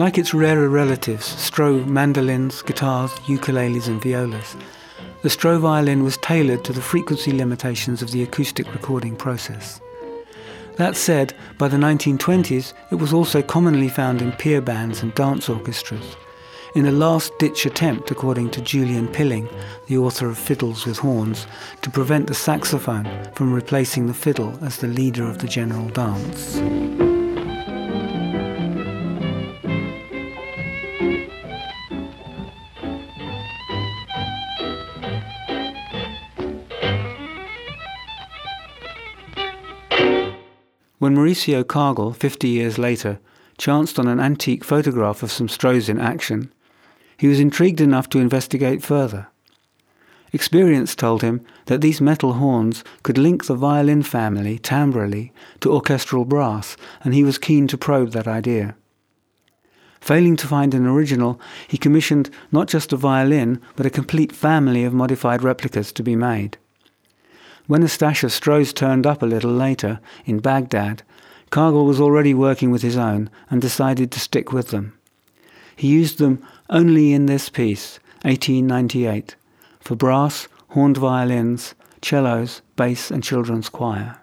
Like 0.00 0.16
its 0.16 0.32
rarer 0.32 0.70
relatives, 0.70 1.26
Stroh 1.26 1.86
mandolins, 1.86 2.62
guitars, 2.62 3.10
ukuleles 3.28 3.86
and 3.86 4.00
violas, 4.00 4.56
the 5.20 5.28
Stroh 5.28 5.60
violin 5.60 6.02
was 6.02 6.16
tailored 6.16 6.64
to 6.64 6.72
the 6.72 6.80
frequency 6.80 7.32
limitations 7.32 8.00
of 8.00 8.10
the 8.10 8.22
acoustic 8.22 8.72
recording 8.72 9.14
process. 9.14 9.78
That 10.76 10.96
said, 10.96 11.34
by 11.58 11.68
the 11.68 11.76
1920s, 11.76 12.72
it 12.90 12.94
was 12.94 13.12
also 13.12 13.42
commonly 13.42 13.90
found 13.90 14.22
in 14.22 14.32
pier 14.32 14.62
bands 14.62 15.02
and 15.02 15.14
dance 15.14 15.50
orchestras. 15.50 16.16
In 16.74 16.86
a 16.86 16.92
last 16.92 17.38
ditch 17.38 17.66
attempt, 17.66 18.10
according 18.10 18.52
to 18.52 18.62
Julian 18.62 19.06
Pilling, 19.06 19.50
the 19.86 19.98
author 19.98 20.30
of 20.30 20.38
Fiddles 20.38 20.86
with 20.86 20.96
Horns, 20.96 21.46
to 21.82 21.90
prevent 21.90 22.26
the 22.26 22.34
saxophone 22.34 23.06
from 23.34 23.52
replacing 23.52 24.06
the 24.06 24.14
fiddle 24.14 24.58
as 24.64 24.78
the 24.78 24.88
leader 24.88 25.28
of 25.28 25.40
the 25.40 25.46
general 25.46 25.90
dance. 25.90 27.09
When 41.00 41.16
Mauricio 41.16 41.64
Kagel, 41.64 42.14
50 42.14 42.46
years 42.46 42.76
later, 42.76 43.20
chanced 43.56 43.98
on 43.98 44.06
an 44.06 44.20
antique 44.20 44.62
photograph 44.62 45.22
of 45.22 45.32
some 45.32 45.48
Strohs 45.48 45.88
in 45.88 45.98
action, 45.98 46.52
he 47.16 47.26
was 47.26 47.40
intrigued 47.40 47.80
enough 47.80 48.10
to 48.10 48.18
investigate 48.18 48.82
further. 48.82 49.28
Experience 50.34 50.94
told 50.94 51.22
him 51.22 51.40
that 51.64 51.80
these 51.80 52.02
metal 52.02 52.34
horns 52.34 52.84
could 53.02 53.16
link 53.16 53.46
the 53.46 53.54
violin 53.54 54.02
family 54.02 54.58
timbrally 54.58 55.30
to 55.60 55.72
orchestral 55.72 56.26
brass, 56.26 56.76
and 57.02 57.14
he 57.14 57.24
was 57.24 57.38
keen 57.38 57.66
to 57.68 57.78
probe 57.78 58.10
that 58.10 58.28
idea. 58.28 58.76
Failing 60.02 60.36
to 60.36 60.46
find 60.46 60.74
an 60.74 60.86
original, 60.86 61.40
he 61.66 61.78
commissioned 61.78 62.28
not 62.52 62.68
just 62.68 62.92
a 62.92 62.98
violin, 62.98 63.58
but 63.74 63.86
a 63.86 63.90
complete 63.90 64.32
family 64.32 64.84
of 64.84 64.92
modified 64.92 65.42
replicas 65.42 65.92
to 65.92 66.02
be 66.02 66.14
made. 66.14 66.58
When 67.70 67.84
a 67.84 67.88
stash 67.88 68.24
of 68.24 68.32
Strohs 68.32 68.74
turned 68.74 69.06
up 69.06 69.22
a 69.22 69.26
little 69.26 69.52
later, 69.52 70.00
in 70.26 70.40
Baghdad, 70.40 71.04
Kagel 71.52 71.86
was 71.86 72.00
already 72.00 72.34
working 72.34 72.72
with 72.72 72.82
his 72.82 72.96
own 72.96 73.30
and 73.48 73.62
decided 73.62 74.10
to 74.10 74.18
stick 74.18 74.52
with 74.52 74.70
them. 74.70 74.94
He 75.76 75.86
used 75.86 76.18
them 76.18 76.44
only 76.68 77.12
in 77.12 77.26
this 77.26 77.48
piece, 77.48 78.00
1898, 78.22 79.36
for 79.78 79.94
brass, 79.94 80.48
horned 80.70 80.96
violins, 80.96 81.76
cellos, 82.02 82.60
bass 82.74 83.08
and 83.08 83.22
children's 83.22 83.68
choir. 83.68 84.18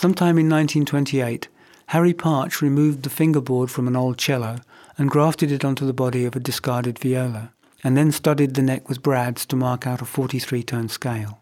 Sometime 0.00 0.38
in 0.38 0.48
1928, 0.48 1.48
Harry 1.86 2.14
Partch 2.14 2.62
removed 2.62 3.02
the 3.02 3.10
fingerboard 3.10 3.68
from 3.68 3.88
an 3.88 3.96
old 3.96 4.16
cello 4.16 4.60
and 4.96 5.10
grafted 5.10 5.50
it 5.50 5.64
onto 5.64 5.84
the 5.84 5.92
body 5.92 6.24
of 6.24 6.36
a 6.36 6.38
discarded 6.38 7.00
viola, 7.00 7.52
and 7.82 7.96
then 7.96 8.12
studded 8.12 8.54
the 8.54 8.62
neck 8.62 8.88
with 8.88 9.02
brads 9.02 9.44
to 9.44 9.56
mark 9.56 9.88
out 9.88 10.00
a 10.00 10.04
43-tone 10.04 10.88
scale. 10.88 11.40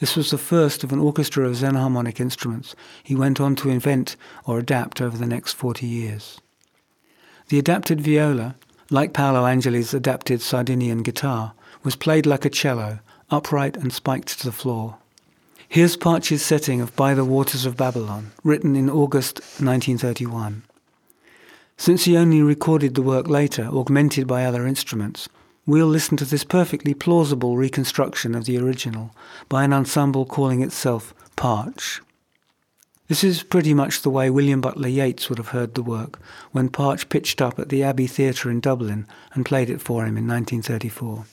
This 0.00 0.16
was 0.16 0.32
the 0.32 0.38
first 0.38 0.82
of 0.82 0.92
an 0.92 0.98
orchestra 0.98 1.46
of 1.46 1.54
Zen 1.54 1.76
harmonic 1.76 2.18
instruments 2.18 2.74
he 3.00 3.14
went 3.14 3.40
on 3.40 3.54
to 3.54 3.70
invent 3.70 4.16
or 4.44 4.58
adapt 4.58 5.00
over 5.00 5.16
the 5.16 5.24
next 5.24 5.52
40 5.52 5.86
years. 5.86 6.40
The 7.46 7.60
adapted 7.60 8.00
viola, 8.00 8.56
like 8.90 9.12
Paolo 9.12 9.46
Angeli's 9.46 9.94
adapted 9.94 10.42
Sardinian 10.42 11.04
guitar, 11.04 11.54
was 11.84 11.94
played 11.94 12.26
like 12.26 12.44
a 12.44 12.50
cello, 12.50 12.98
upright 13.30 13.76
and 13.76 13.92
spiked 13.92 14.40
to 14.40 14.46
the 14.46 14.50
floor. 14.50 14.98
Here's 15.72 15.96
Partch's 15.96 16.42
setting 16.42 16.82
of 16.82 16.94
By 16.96 17.14
the 17.14 17.24
Waters 17.24 17.64
of 17.64 17.78
Babylon, 17.78 18.32
written 18.44 18.76
in 18.76 18.90
August 18.90 19.38
1931. 19.38 20.64
Since 21.78 22.04
he 22.04 22.14
only 22.14 22.42
recorded 22.42 22.94
the 22.94 23.00
work 23.00 23.26
later, 23.26 23.70
augmented 23.72 24.26
by 24.26 24.44
other 24.44 24.66
instruments, 24.66 25.30
we'll 25.64 25.86
listen 25.86 26.18
to 26.18 26.26
this 26.26 26.44
perfectly 26.44 26.92
plausible 26.92 27.56
reconstruction 27.56 28.34
of 28.34 28.44
the 28.44 28.58
original 28.58 29.16
by 29.48 29.64
an 29.64 29.72
ensemble 29.72 30.26
calling 30.26 30.60
itself 30.60 31.14
Partch. 31.36 32.02
This 33.08 33.24
is 33.24 33.42
pretty 33.42 33.72
much 33.72 34.02
the 34.02 34.10
way 34.10 34.28
William 34.28 34.60
Butler 34.60 34.88
Yeats 34.88 35.30
would 35.30 35.38
have 35.38 35.56
heard 35.56 35.74
the 35.74 35.82
work 35.82 36.20
when 36.50 36.68
Partch 36.68 37.08
pitched 37.08 37.40
up 37.40 37.58
at 37.58 37.70
the 37.70 37.82
Abbey 37.82 38.06
Theatre 38.06 38.50
in 38.50 38.60
Dublin 38.60 39.06
and 39.32 39.46
played 39.46 39.70
it 39.70 39.80
for 39.80 40.02
him 40.02 40.18
in 40.18 40.28
1934. 40.28 41.24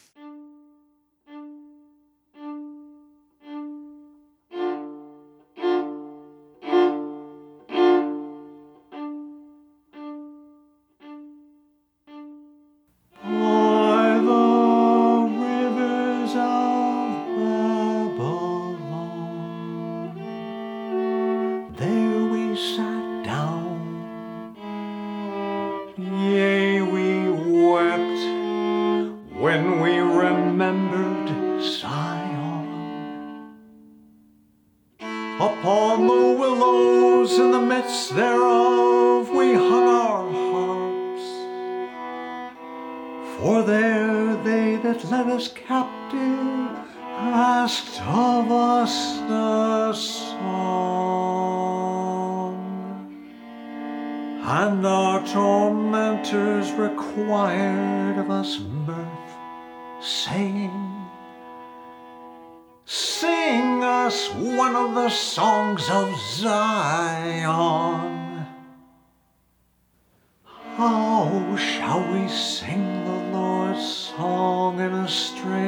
strength. 75.20 75.59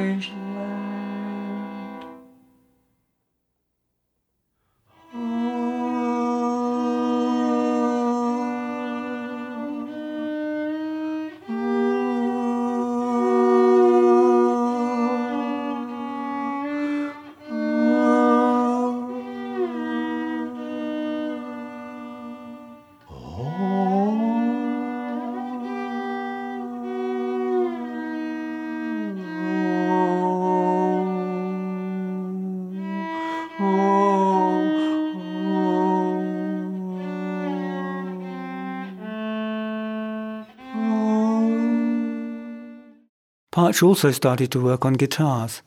Partch 43.72 43.82
also 43.82 44.10
started 44.10 44.50
to 44.52 44.60
work 44.60 44.84
on 44.84 44.92
guitars, 44.92 45.62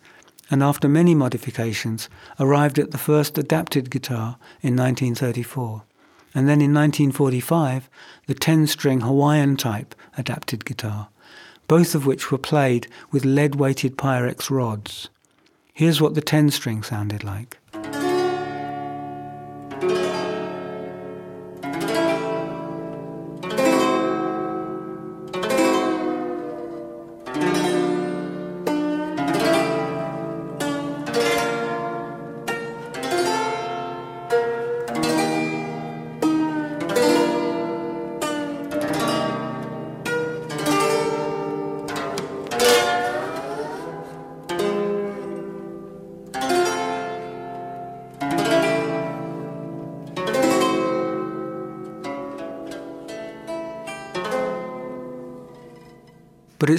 and 0.52 0.62
after 0.62 0.88
many 0.88 1.16
modifications, 1.16 2.08
arrived 2.40 2.78
at 2.78 2.92
the 2.92 3.00
first 3.00 3.36
adapted 3.36 3.90
guitar 3.90 4.38
in 4.62 4.76
1934, 4.76 5.82
and 6.36 6.48
then 6.48 6.62
in 6.62 6.72
1945, 6.72 7.90
the 8.28 8.36
10 8.36 8.68
string 8.68 9.02
Hawaiian 9.02 9.58
type 9.58 9.96
adapted 10.20 10.66
guitar, 10.66 11.08
both 11.68 11.96
of 11.96 12.06
which 12.06 12.32
were 12.32 12.38
played 12.38 12.86
with 13.10 13.26
lead 13.26 13.56
weighted 13.56 13.98
Pyrex 13.98 14.52
rods. 14.52 15.10
Here's 15.74 16.00
what 16.00 16.14
the 16.14 16.22
10 16.22 16.52
string 16.52 16.84
sounded 16.84 17.24
like. 17.24 17.58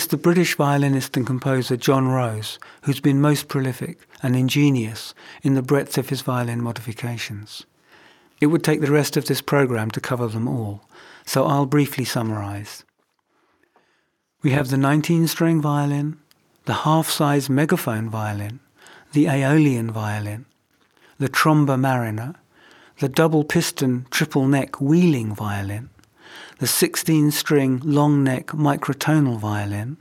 It's 0.06 0.12
the 0.12 0.18
British 0.18 0.54
violinist 0.54 1.16
and 1.16 1.26
composer 1.26 1.76
Jon 1.76 2.06
Rose 2.06 2.60
who's 2.82 3.00
been 3.00 3.20
most 3.20 3.48
prolific 3.48 4.06
and 4.22 4.36
ingenious 4.36 5.14
in 5.42 5.54
the 5.54 5.62
breadth 5.62 5.98
of 5.98 6.10
his 6.10 6.22
violin 6.22 6.62
modifications. 6.62 7.66
It 8.40 8.46
would 8.46 8.62
take 8.62 8.80
the 8.80 8.92
rest 8.92 9.16
of 9.16 9.24
this 9.24 9.40
program 9.40 9.90
to 9.90 10.00
cover 10.00 10.28
them 10.28 10.46
all, 10.46 10.82
so 11.24 11.44
I'll 11.44 11.66
briefly 11.66 12.04
summarize. 12.04 12.84
We 14.44 14.52
have 14.52 14.68
the 14.68 14.76
19 14.76 15.26
string 15.26 15.60
violin, 15.60 16.18
the 16.66 16.84
half 16.86 17.10
size 17.10 17.50
megaphone 17.50 18.08
violin, 18.08 18.60
the 19.12 19.26
Aeolian 19.26 19.90
violin, 19.90 20.46
the 21.18 21.28
tromba 21.28 21.76
marina, 21.76 22.36
the 23.00 23.08
double 23.08 23.42
piston 23.42 24.06
triple 24.12 24.46
neck 24.46 24.80
wheeling 24.80 25.34
violin, 25.34 25.90
the 26.58 26.66
16 26.66 27.30
string 27.32 27.80
long 27.84 28.24
neck 28.24 28.46
microtonal 28.46 29.38
violin, 29.38 29.98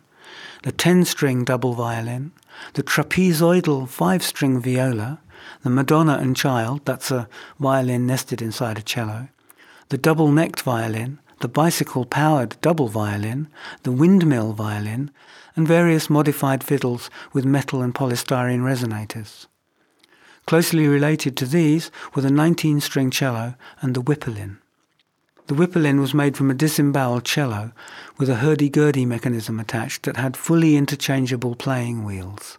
the 0.63 0.71
10 0.71 1.03
string 1.03 1.43
double 1.43 1.73
violin, 1.73 2.31
the 2.75 2.83
trapezoidal 2.83 3.89
5 3.89 4.23
string 4.23 4.61
viola, 4.61 5.19
the 5.63 5.69
Madonna 5.69 6.17
and 6.17 6.35
Child, 6.35 6.81
that's 6.85 7.11
a 7.11 7.27
violin 7.59 8.07
nested 8.07 8.41
inside 8.41 8.77
a 8.77 8.81
cello, 8.81 9.27
the 9.89 9.97
double 9.97 10.31
necked 10.31 10.61
violin, 10.61 11.19
the 11.41 11.49
bicycle 11.49 12.05
powered 12.05 12.55
double 12.61 12.87
violin, 12.87 13.49
the 13.83 13.91
windmill 13.91 14.53
violin, 14.53 15.11
and 15.57 15.67
various 15.67 16.09
modified 16.09 16.63
fiddles 16.63 17.09
with 17.33 17.43
metal 17.43 17.81
and 17.81 17.93
polystyrene 17.93 18.61
resonators. 18.61 19.47
Closely 20.47 20.87
related 20.87 21.35
to 21.35 21.45
these 21.45 21.91
were 22.13 22.21
the 22.21 22.31
19 22.31 22.79
string 22.79 23.11
cello 23.11 23.55
and 23.81 23.93
the 23.93 24.01
whippoline. 24.01 24.59
The 25.47 25.53
whippoline 25.53 25.99
was 25.99 26.15
made 26.15 26.35
from 26.35 26.49
a 26.49 26.55
disemboweled 26.55 27.23
cello 27.23 27.71
with 28.17 28.29
a 28.29 28.35
hurdy-gurdy 28.35 29.05
mechanism 29.05 29.59
attached 29.59 30.03
that 30.03 30.17
had 30.17 30.35
fully 30.35 30.75
interchangeable 30.75 31.55
playing 31.55 32.03
wheels. 32.03 32.57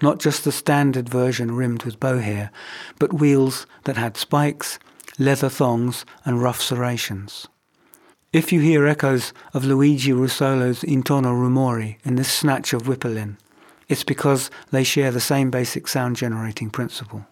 Not 0.00 0.20
just 0.20 0.44
the 0.44 0.52
standard 0.52 1.08
version 1.08 1.56
rimmed 1.56 1.82
with 1.82 1.98
bowhair, 1.98 2.50
but 2.98 3.12
wheels 3.12 3.66
that 3.84 3.96
had 3.96 4.16
spikes, 4.16 4.78
leather 5.18 5.48
thongs, 5.48 6.04
and 6.24 6.40
rough 6.40 6.62
serrations. 6.62 7.48
If 8.32 8.52
you 8.52 8.60
hear 8.60 8.86
echoes 8.86 9.32
of 9.52 9.64
Luigi 9.64 10.12
Russolo's 10.12 10.82
Intonarumori 10.82 11.96
in 12.04 12.14
this 12.14 12.30
snatch 12.30 12.72
of 12.72 12.82
whippoline, 12.82 13.36
it's 13.88 14.04
because 14.04 14.48
they 14.70 14.84
share 14.84 15.10
the 15.10 15.20
same 15.20 15.50
basic 15.50 15.88
sound 15.88 16.16
generating 16.16 16.70
principle. 16.70 17.26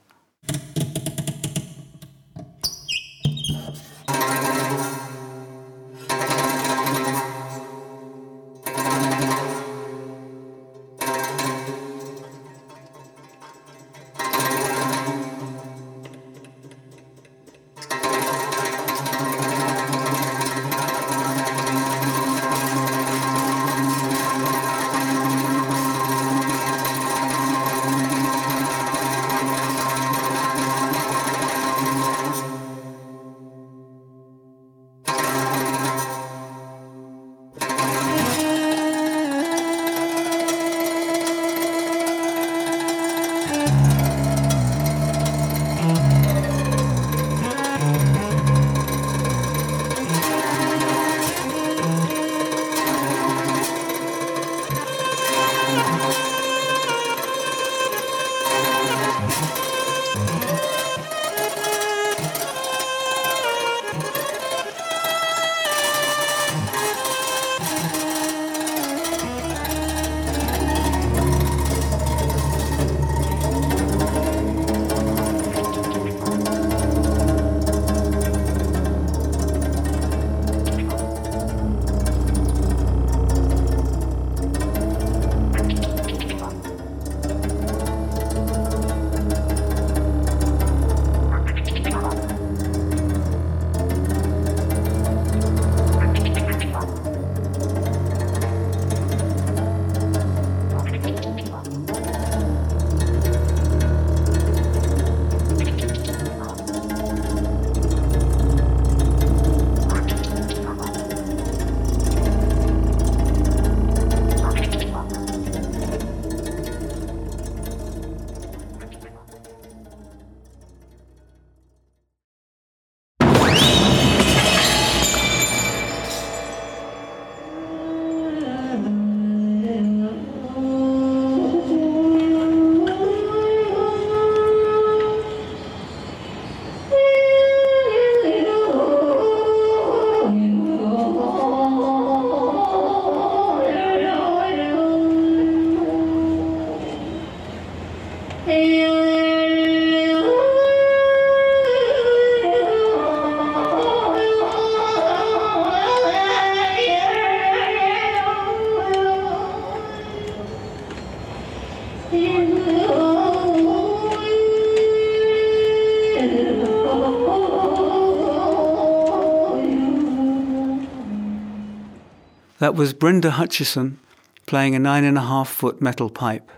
Was 172.76 172.92
Brenda 172.92 173.30
Hutchinson 173.30 173.98
playing 174.44 174.74
a 174.74 174.78
nine 174.78 175.02
and 175.02 175.16
a 175.16 175.22
half 175.22 175.48
foot 175.48 175.80
metal 175.80 176.10
pipe. 176.10 176.50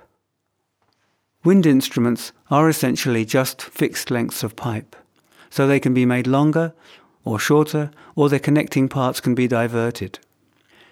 Wind 1.45 1.65
instruments 1.65 2.33
are 2.51 2.69
essentially 2.69 3.25
just 3.25 3.63
fixed 3.63 4.11
lengths 4.11 4.43
of 4.43 4.57
pipe, 4.57 4.97
so 5.49 5.65
they 5.65 5.79
can 5.79 5.95
be 5.95 6.05
made 6.05 6.27
longer 6.27 6.75
or 7.25 7.39
shorter, 7.39 7.93
or 8.17 8.29
their 8.29 8.41
connecting 8.41 8.89
parts 8.89 9.21
can 9.21 9.37
be 9.37 9.47
diverted. 9.47 10.19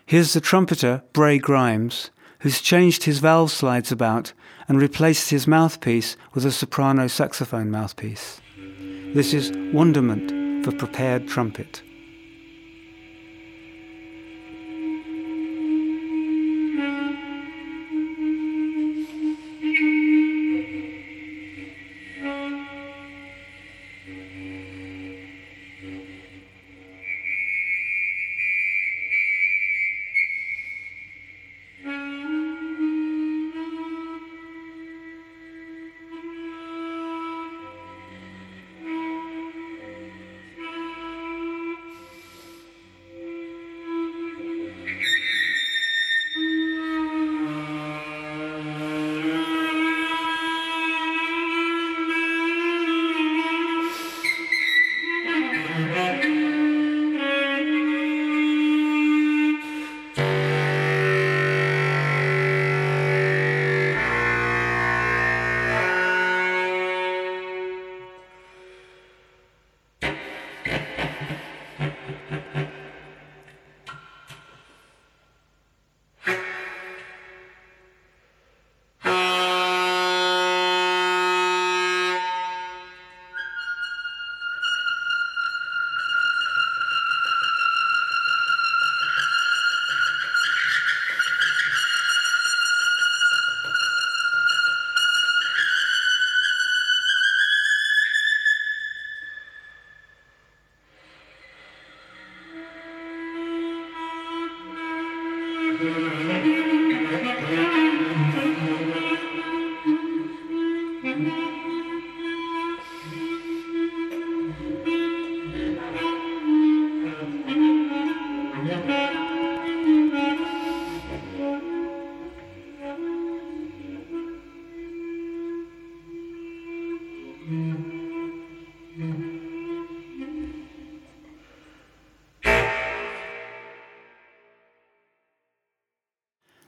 Here's 0.07 0.33
the 0.33 0.41
trumpeter 0.41 1.03
Bray 1.13 1.39
Grimes, 1.39 2.11
who's 2.41 2.61
changed 2.61 3.03
his 3.03 3.19
valve 3.19 3.51
slides 3.51 3.91
about 3.91 4.33
and 4.69 4.81
replaced 4.81 5.31
his 5.31 5.49
mouthpiece 5.49 6.17
with 6.35 6.47
a 6.47 6.53
soprano 6.53 7.09
saxophone 7.09 7.69
mouthpiece. 7.69 8.41
This 9.13 9.35
is 9.35 9.51
Wonderment 9.75 10.65
for 10.65 10.71
prepared 10.71 11.27
trumpet. 11.27 11.83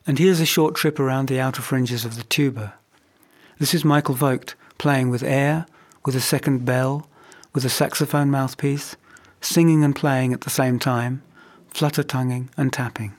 And 0.09 0.19
here's 0.19 0.41
a 0.41 0.47
short 0.47 0.75
trip 0.75 0.99
around 0.99 1.29
the 1.29 1.39
outer 1.39 1.61
fringes 1.61 2.07
of 2.07 2.17
the 2.17 2.23
tuba. 2.23 2.73
This 3.59 3.75
is 3.75 3.85
Michael 3.85 4.15
Vogt 4.15 4.55
playing 4.79 5.11
with 5.11 5.23
air, 5.23 5.67
with 6.07 6.17
a 6.17 6.21
second 6.21 6.65
bell, 6.65 7.07
with 7.53 7.63
a 7.67 7.69
saxophone 7.69 8.31
mouthpiece, 8.31 8.97
singing 9.43 9.85
and 9.85 9.95
playing 9.95 10.33
at 10.33 10.41
the 10.41 10.51
same 10.51 10.79
time, 10.79 11.23
flutter 11.69 12.03
tonguing 12.03 12.49
and 12.57 12.73
tapping. 12.73 13.18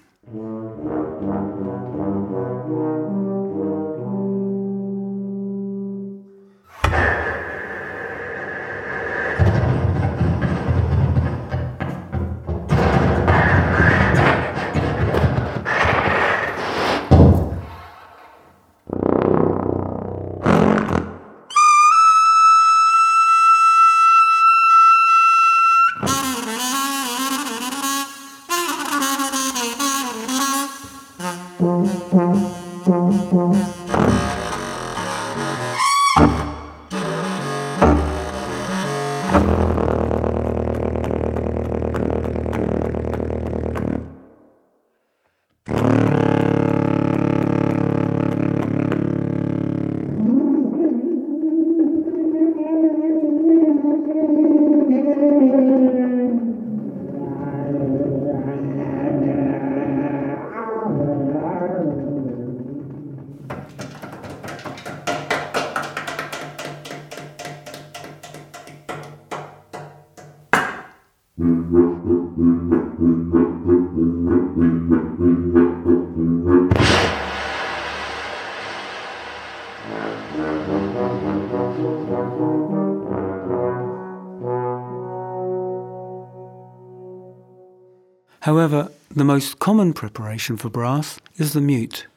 However, 88.50 88.91
the 89.12 89.24
most 89.24 89.60
common 89.60 89.93
preparation 89.93 90.58
for 90.58 90.72
brass 90.72 91.20
is 91.38 91.54
the 91.54 91.62
mute. 91.62 92.08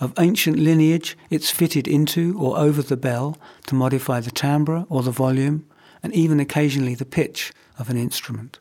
Of 0.00 0.14
ancient 0.18 0.58
lineage, 0.58 1.18
it's 1.28 1.50
fitted 1.50 1.86
into 1.86 2.34
or 2.40 2.56
over 2.56 2.80
the 2.80 2.96
bell 2.96 3.36
to 3.66 3.74
modify 3.74 4.20
the 4.20 4.30
timbre 4.30 4.86
or 4.88 5.02
the 5.02 5.10
volume 5.10 5.66
and 6.02 6.14
even 6.14 6.40
occasionally 6.40 6.94
the 6.94 7.04
pitch 7.04 7.52
of 7.78 7.90
an 7.90 7.98
instrument. 7.98 8.58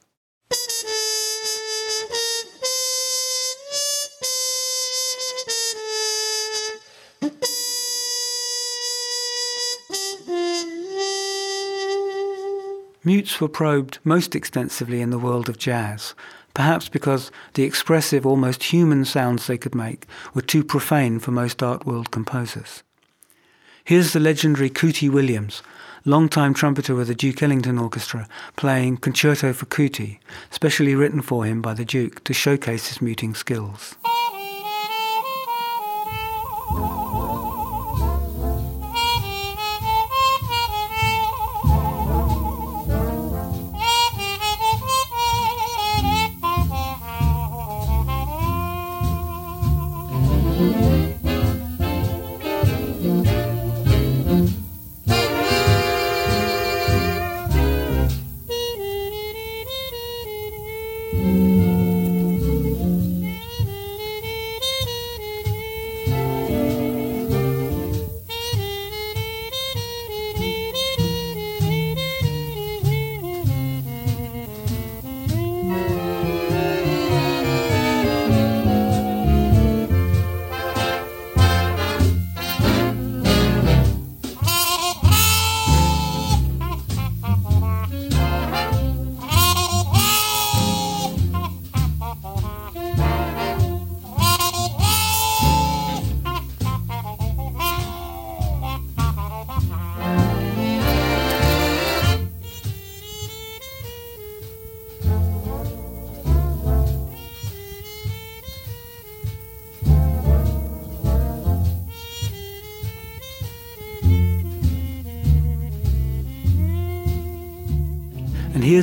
Mutes 13.06 13.42
were 13.42 13.50
probed 13.50 14.00
most 14.06 14.34
extensively 14.34 15.02
in 15.02 15.10
the 15.10 15.20
world 15.20 15.50
of 15.50 15.58
jazz, 15.58 16.14
perhaps 16.54 16.88
because 16.88 17.32
the 17.56 17.64
expressive, 17.64 18.26
almost 18.26 18.64
human 18.64 19.04
sounds 19.04 19.46
they 19.46 19.58
could 19.58 19.76
make 19.76 20.08
were 20.34 20.42
too 20.42 20.64
profane 20.64 21.20
for 21.20 21.32
most 21.32 21.62
art 21.62 21.86
world 21.86 22.12
composers. 22.12 22.82
Here's 23.84 24.14
the 24.14 24.22
legendary 24.22 24.70
Cootie 24.70 25.10
Williams, 25.10 25.62
longtime 26.06 26.54
trumpeter 26.54 26.96
with 26.96 27.10
the 27.10 27.16
Duke 27.16 27.44
Ellington 27.44 27.78
Orchestra, 27.78 28.26
playing 28.56 28.98
Concerto 28.98 29.52
for 29.52 29.66
Cootie, 29.66 30.22
specially 30.50 30.96
written 30.96 31.22
for 31.22 31.44
him 31.44 31.62
by 31.62 31.74
the 31.74 31.84
Duke 31.84 32.24
to 32.24 32.34
showcase 32.34 32.88
his 32.88 33.02
muting 33.02 33.36
skills. 33.36 33.96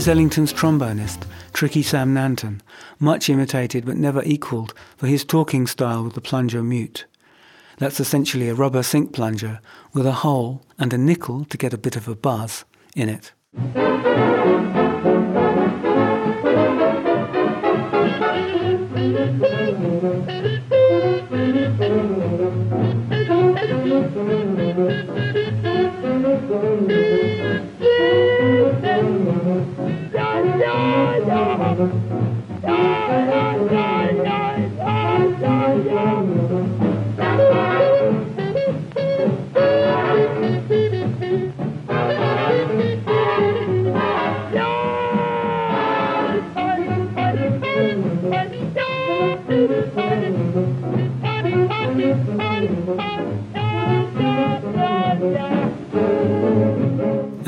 Here's 0.01 0.09
Ellington's 0.09 0.55
trombonist, 0.55 1.25
Tricky 1.53 1.83
Sam 1.83 2.15
Nanton, 2.15 2.63
much 2.99 3.29
imitated 3.29 3.85
but 3.85 3.99
never 3.99 4.23
equalled 4.25 4.73
for 4.97 5.07
his 5.07 5.27
talking 5.27 5.67
style 5.67 6.05
with 6.05 6.15
the 6.15 6.23
plunger 6.23 6.63
mute. 6.63 7.05
That's 7.77 8.01
essentially 8.01 8.49
a 8.49 8.55
rubber 8.55 8.83
sink 8.83 9.13
plunger 9.13 9.61
with 9.93 10.07
a 10.07 10.25
hole 10.25 10.65
and 10.79 10.95
a 10.95 10.97
nickel 10.97 11.45
to 11.45 11.59
get 11.59 11.75
a 11.75 11.77
bit 11.77 11.97
of 11.97 12.09
a 12.09 12.15
buzz 12.15 12.65
in 12.97 13.11
it. 13.11 13.35
And 31.81 31.89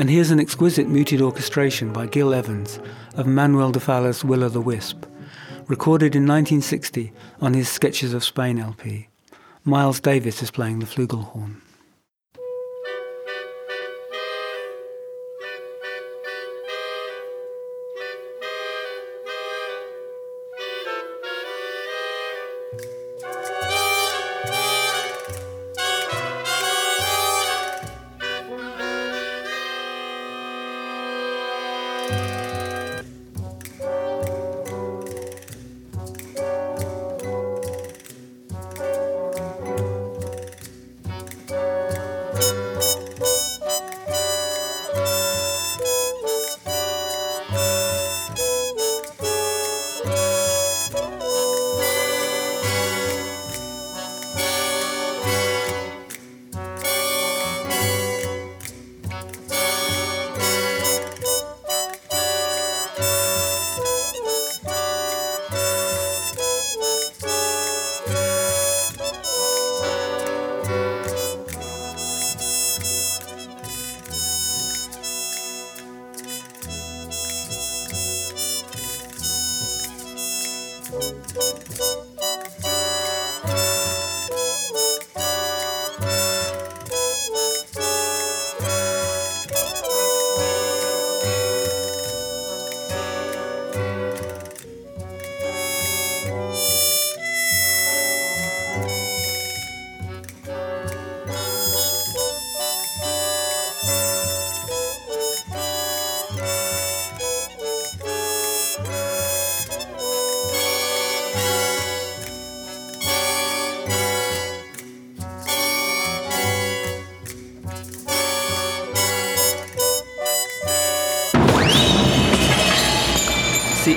here's 0.09 0.31
an 0.31 0.39
exquisite 0.39 0.89
muted 0.89 1.21
orchestration 1.21 1.93
by 1.93 2.07
Gil 2.07 2.33
Evans 2.33 2.79
of 3.15 3.27
Manuel 3.27 3.71
de 3.71 3.79
Falla's 3.79 4.23
Will 4.23 4.43
o' 4.43 4.49
the 4.49 4.61
Wisp, 4.61 5.05
recorded 5.67 6.15
in 6.15 6.23
1960 6.23 7.11
on 7.41 7.53
his 7.53 7.69
Sketches 7.69 8.13
of 8.13 8.23
Spain 8.23 8.59
LP. 8.59 9.07
Miles 9.63 9.99
Davis 9.99 10.41
is 10.41 10.51
playing 10.51 10.79
the 10.79 10.85
flugelhorn. 10.85 11.62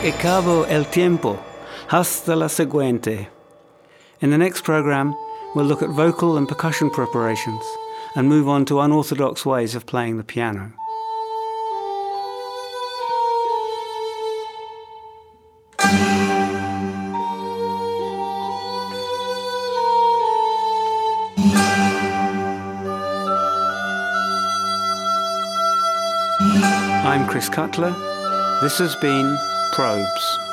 Si 0.06 0.12
acabo 0.12 0.64
el 0.68 0.86
tiempo. 0.86 1.36
Hasta 1.88 2.36
la 2.36 2.46
siguiente. 2.46 3.26
In 4.20 4.30
the 4.30 4.38
next 4.38 4.62
program, 4.62 5.16
we'll 5.56 5.66
look 5.66 5.82
at 5.82 5.88
vocal 5.88 6.36
and 6.36 6.46
percussion 6.46 6.90
preparations 6.90 7.64
and 8.14 8.28
move 8.28 8.48
on 8.48 8.64
to 8.66 8.78
unorthodox 8.78 9.44
ways 9.44 9.74
of 9.74 9.84
playing 9.84 10.16
the 10.16 10.22
piano. 10.22 10.70
I'm 27.02 27.26
Chris 27.26 27.48
Cutler. 27.48 27.90
This 28.62 28.78
has 28.78 28.94
been 28.94 29.36
Probes. 29.76 30.45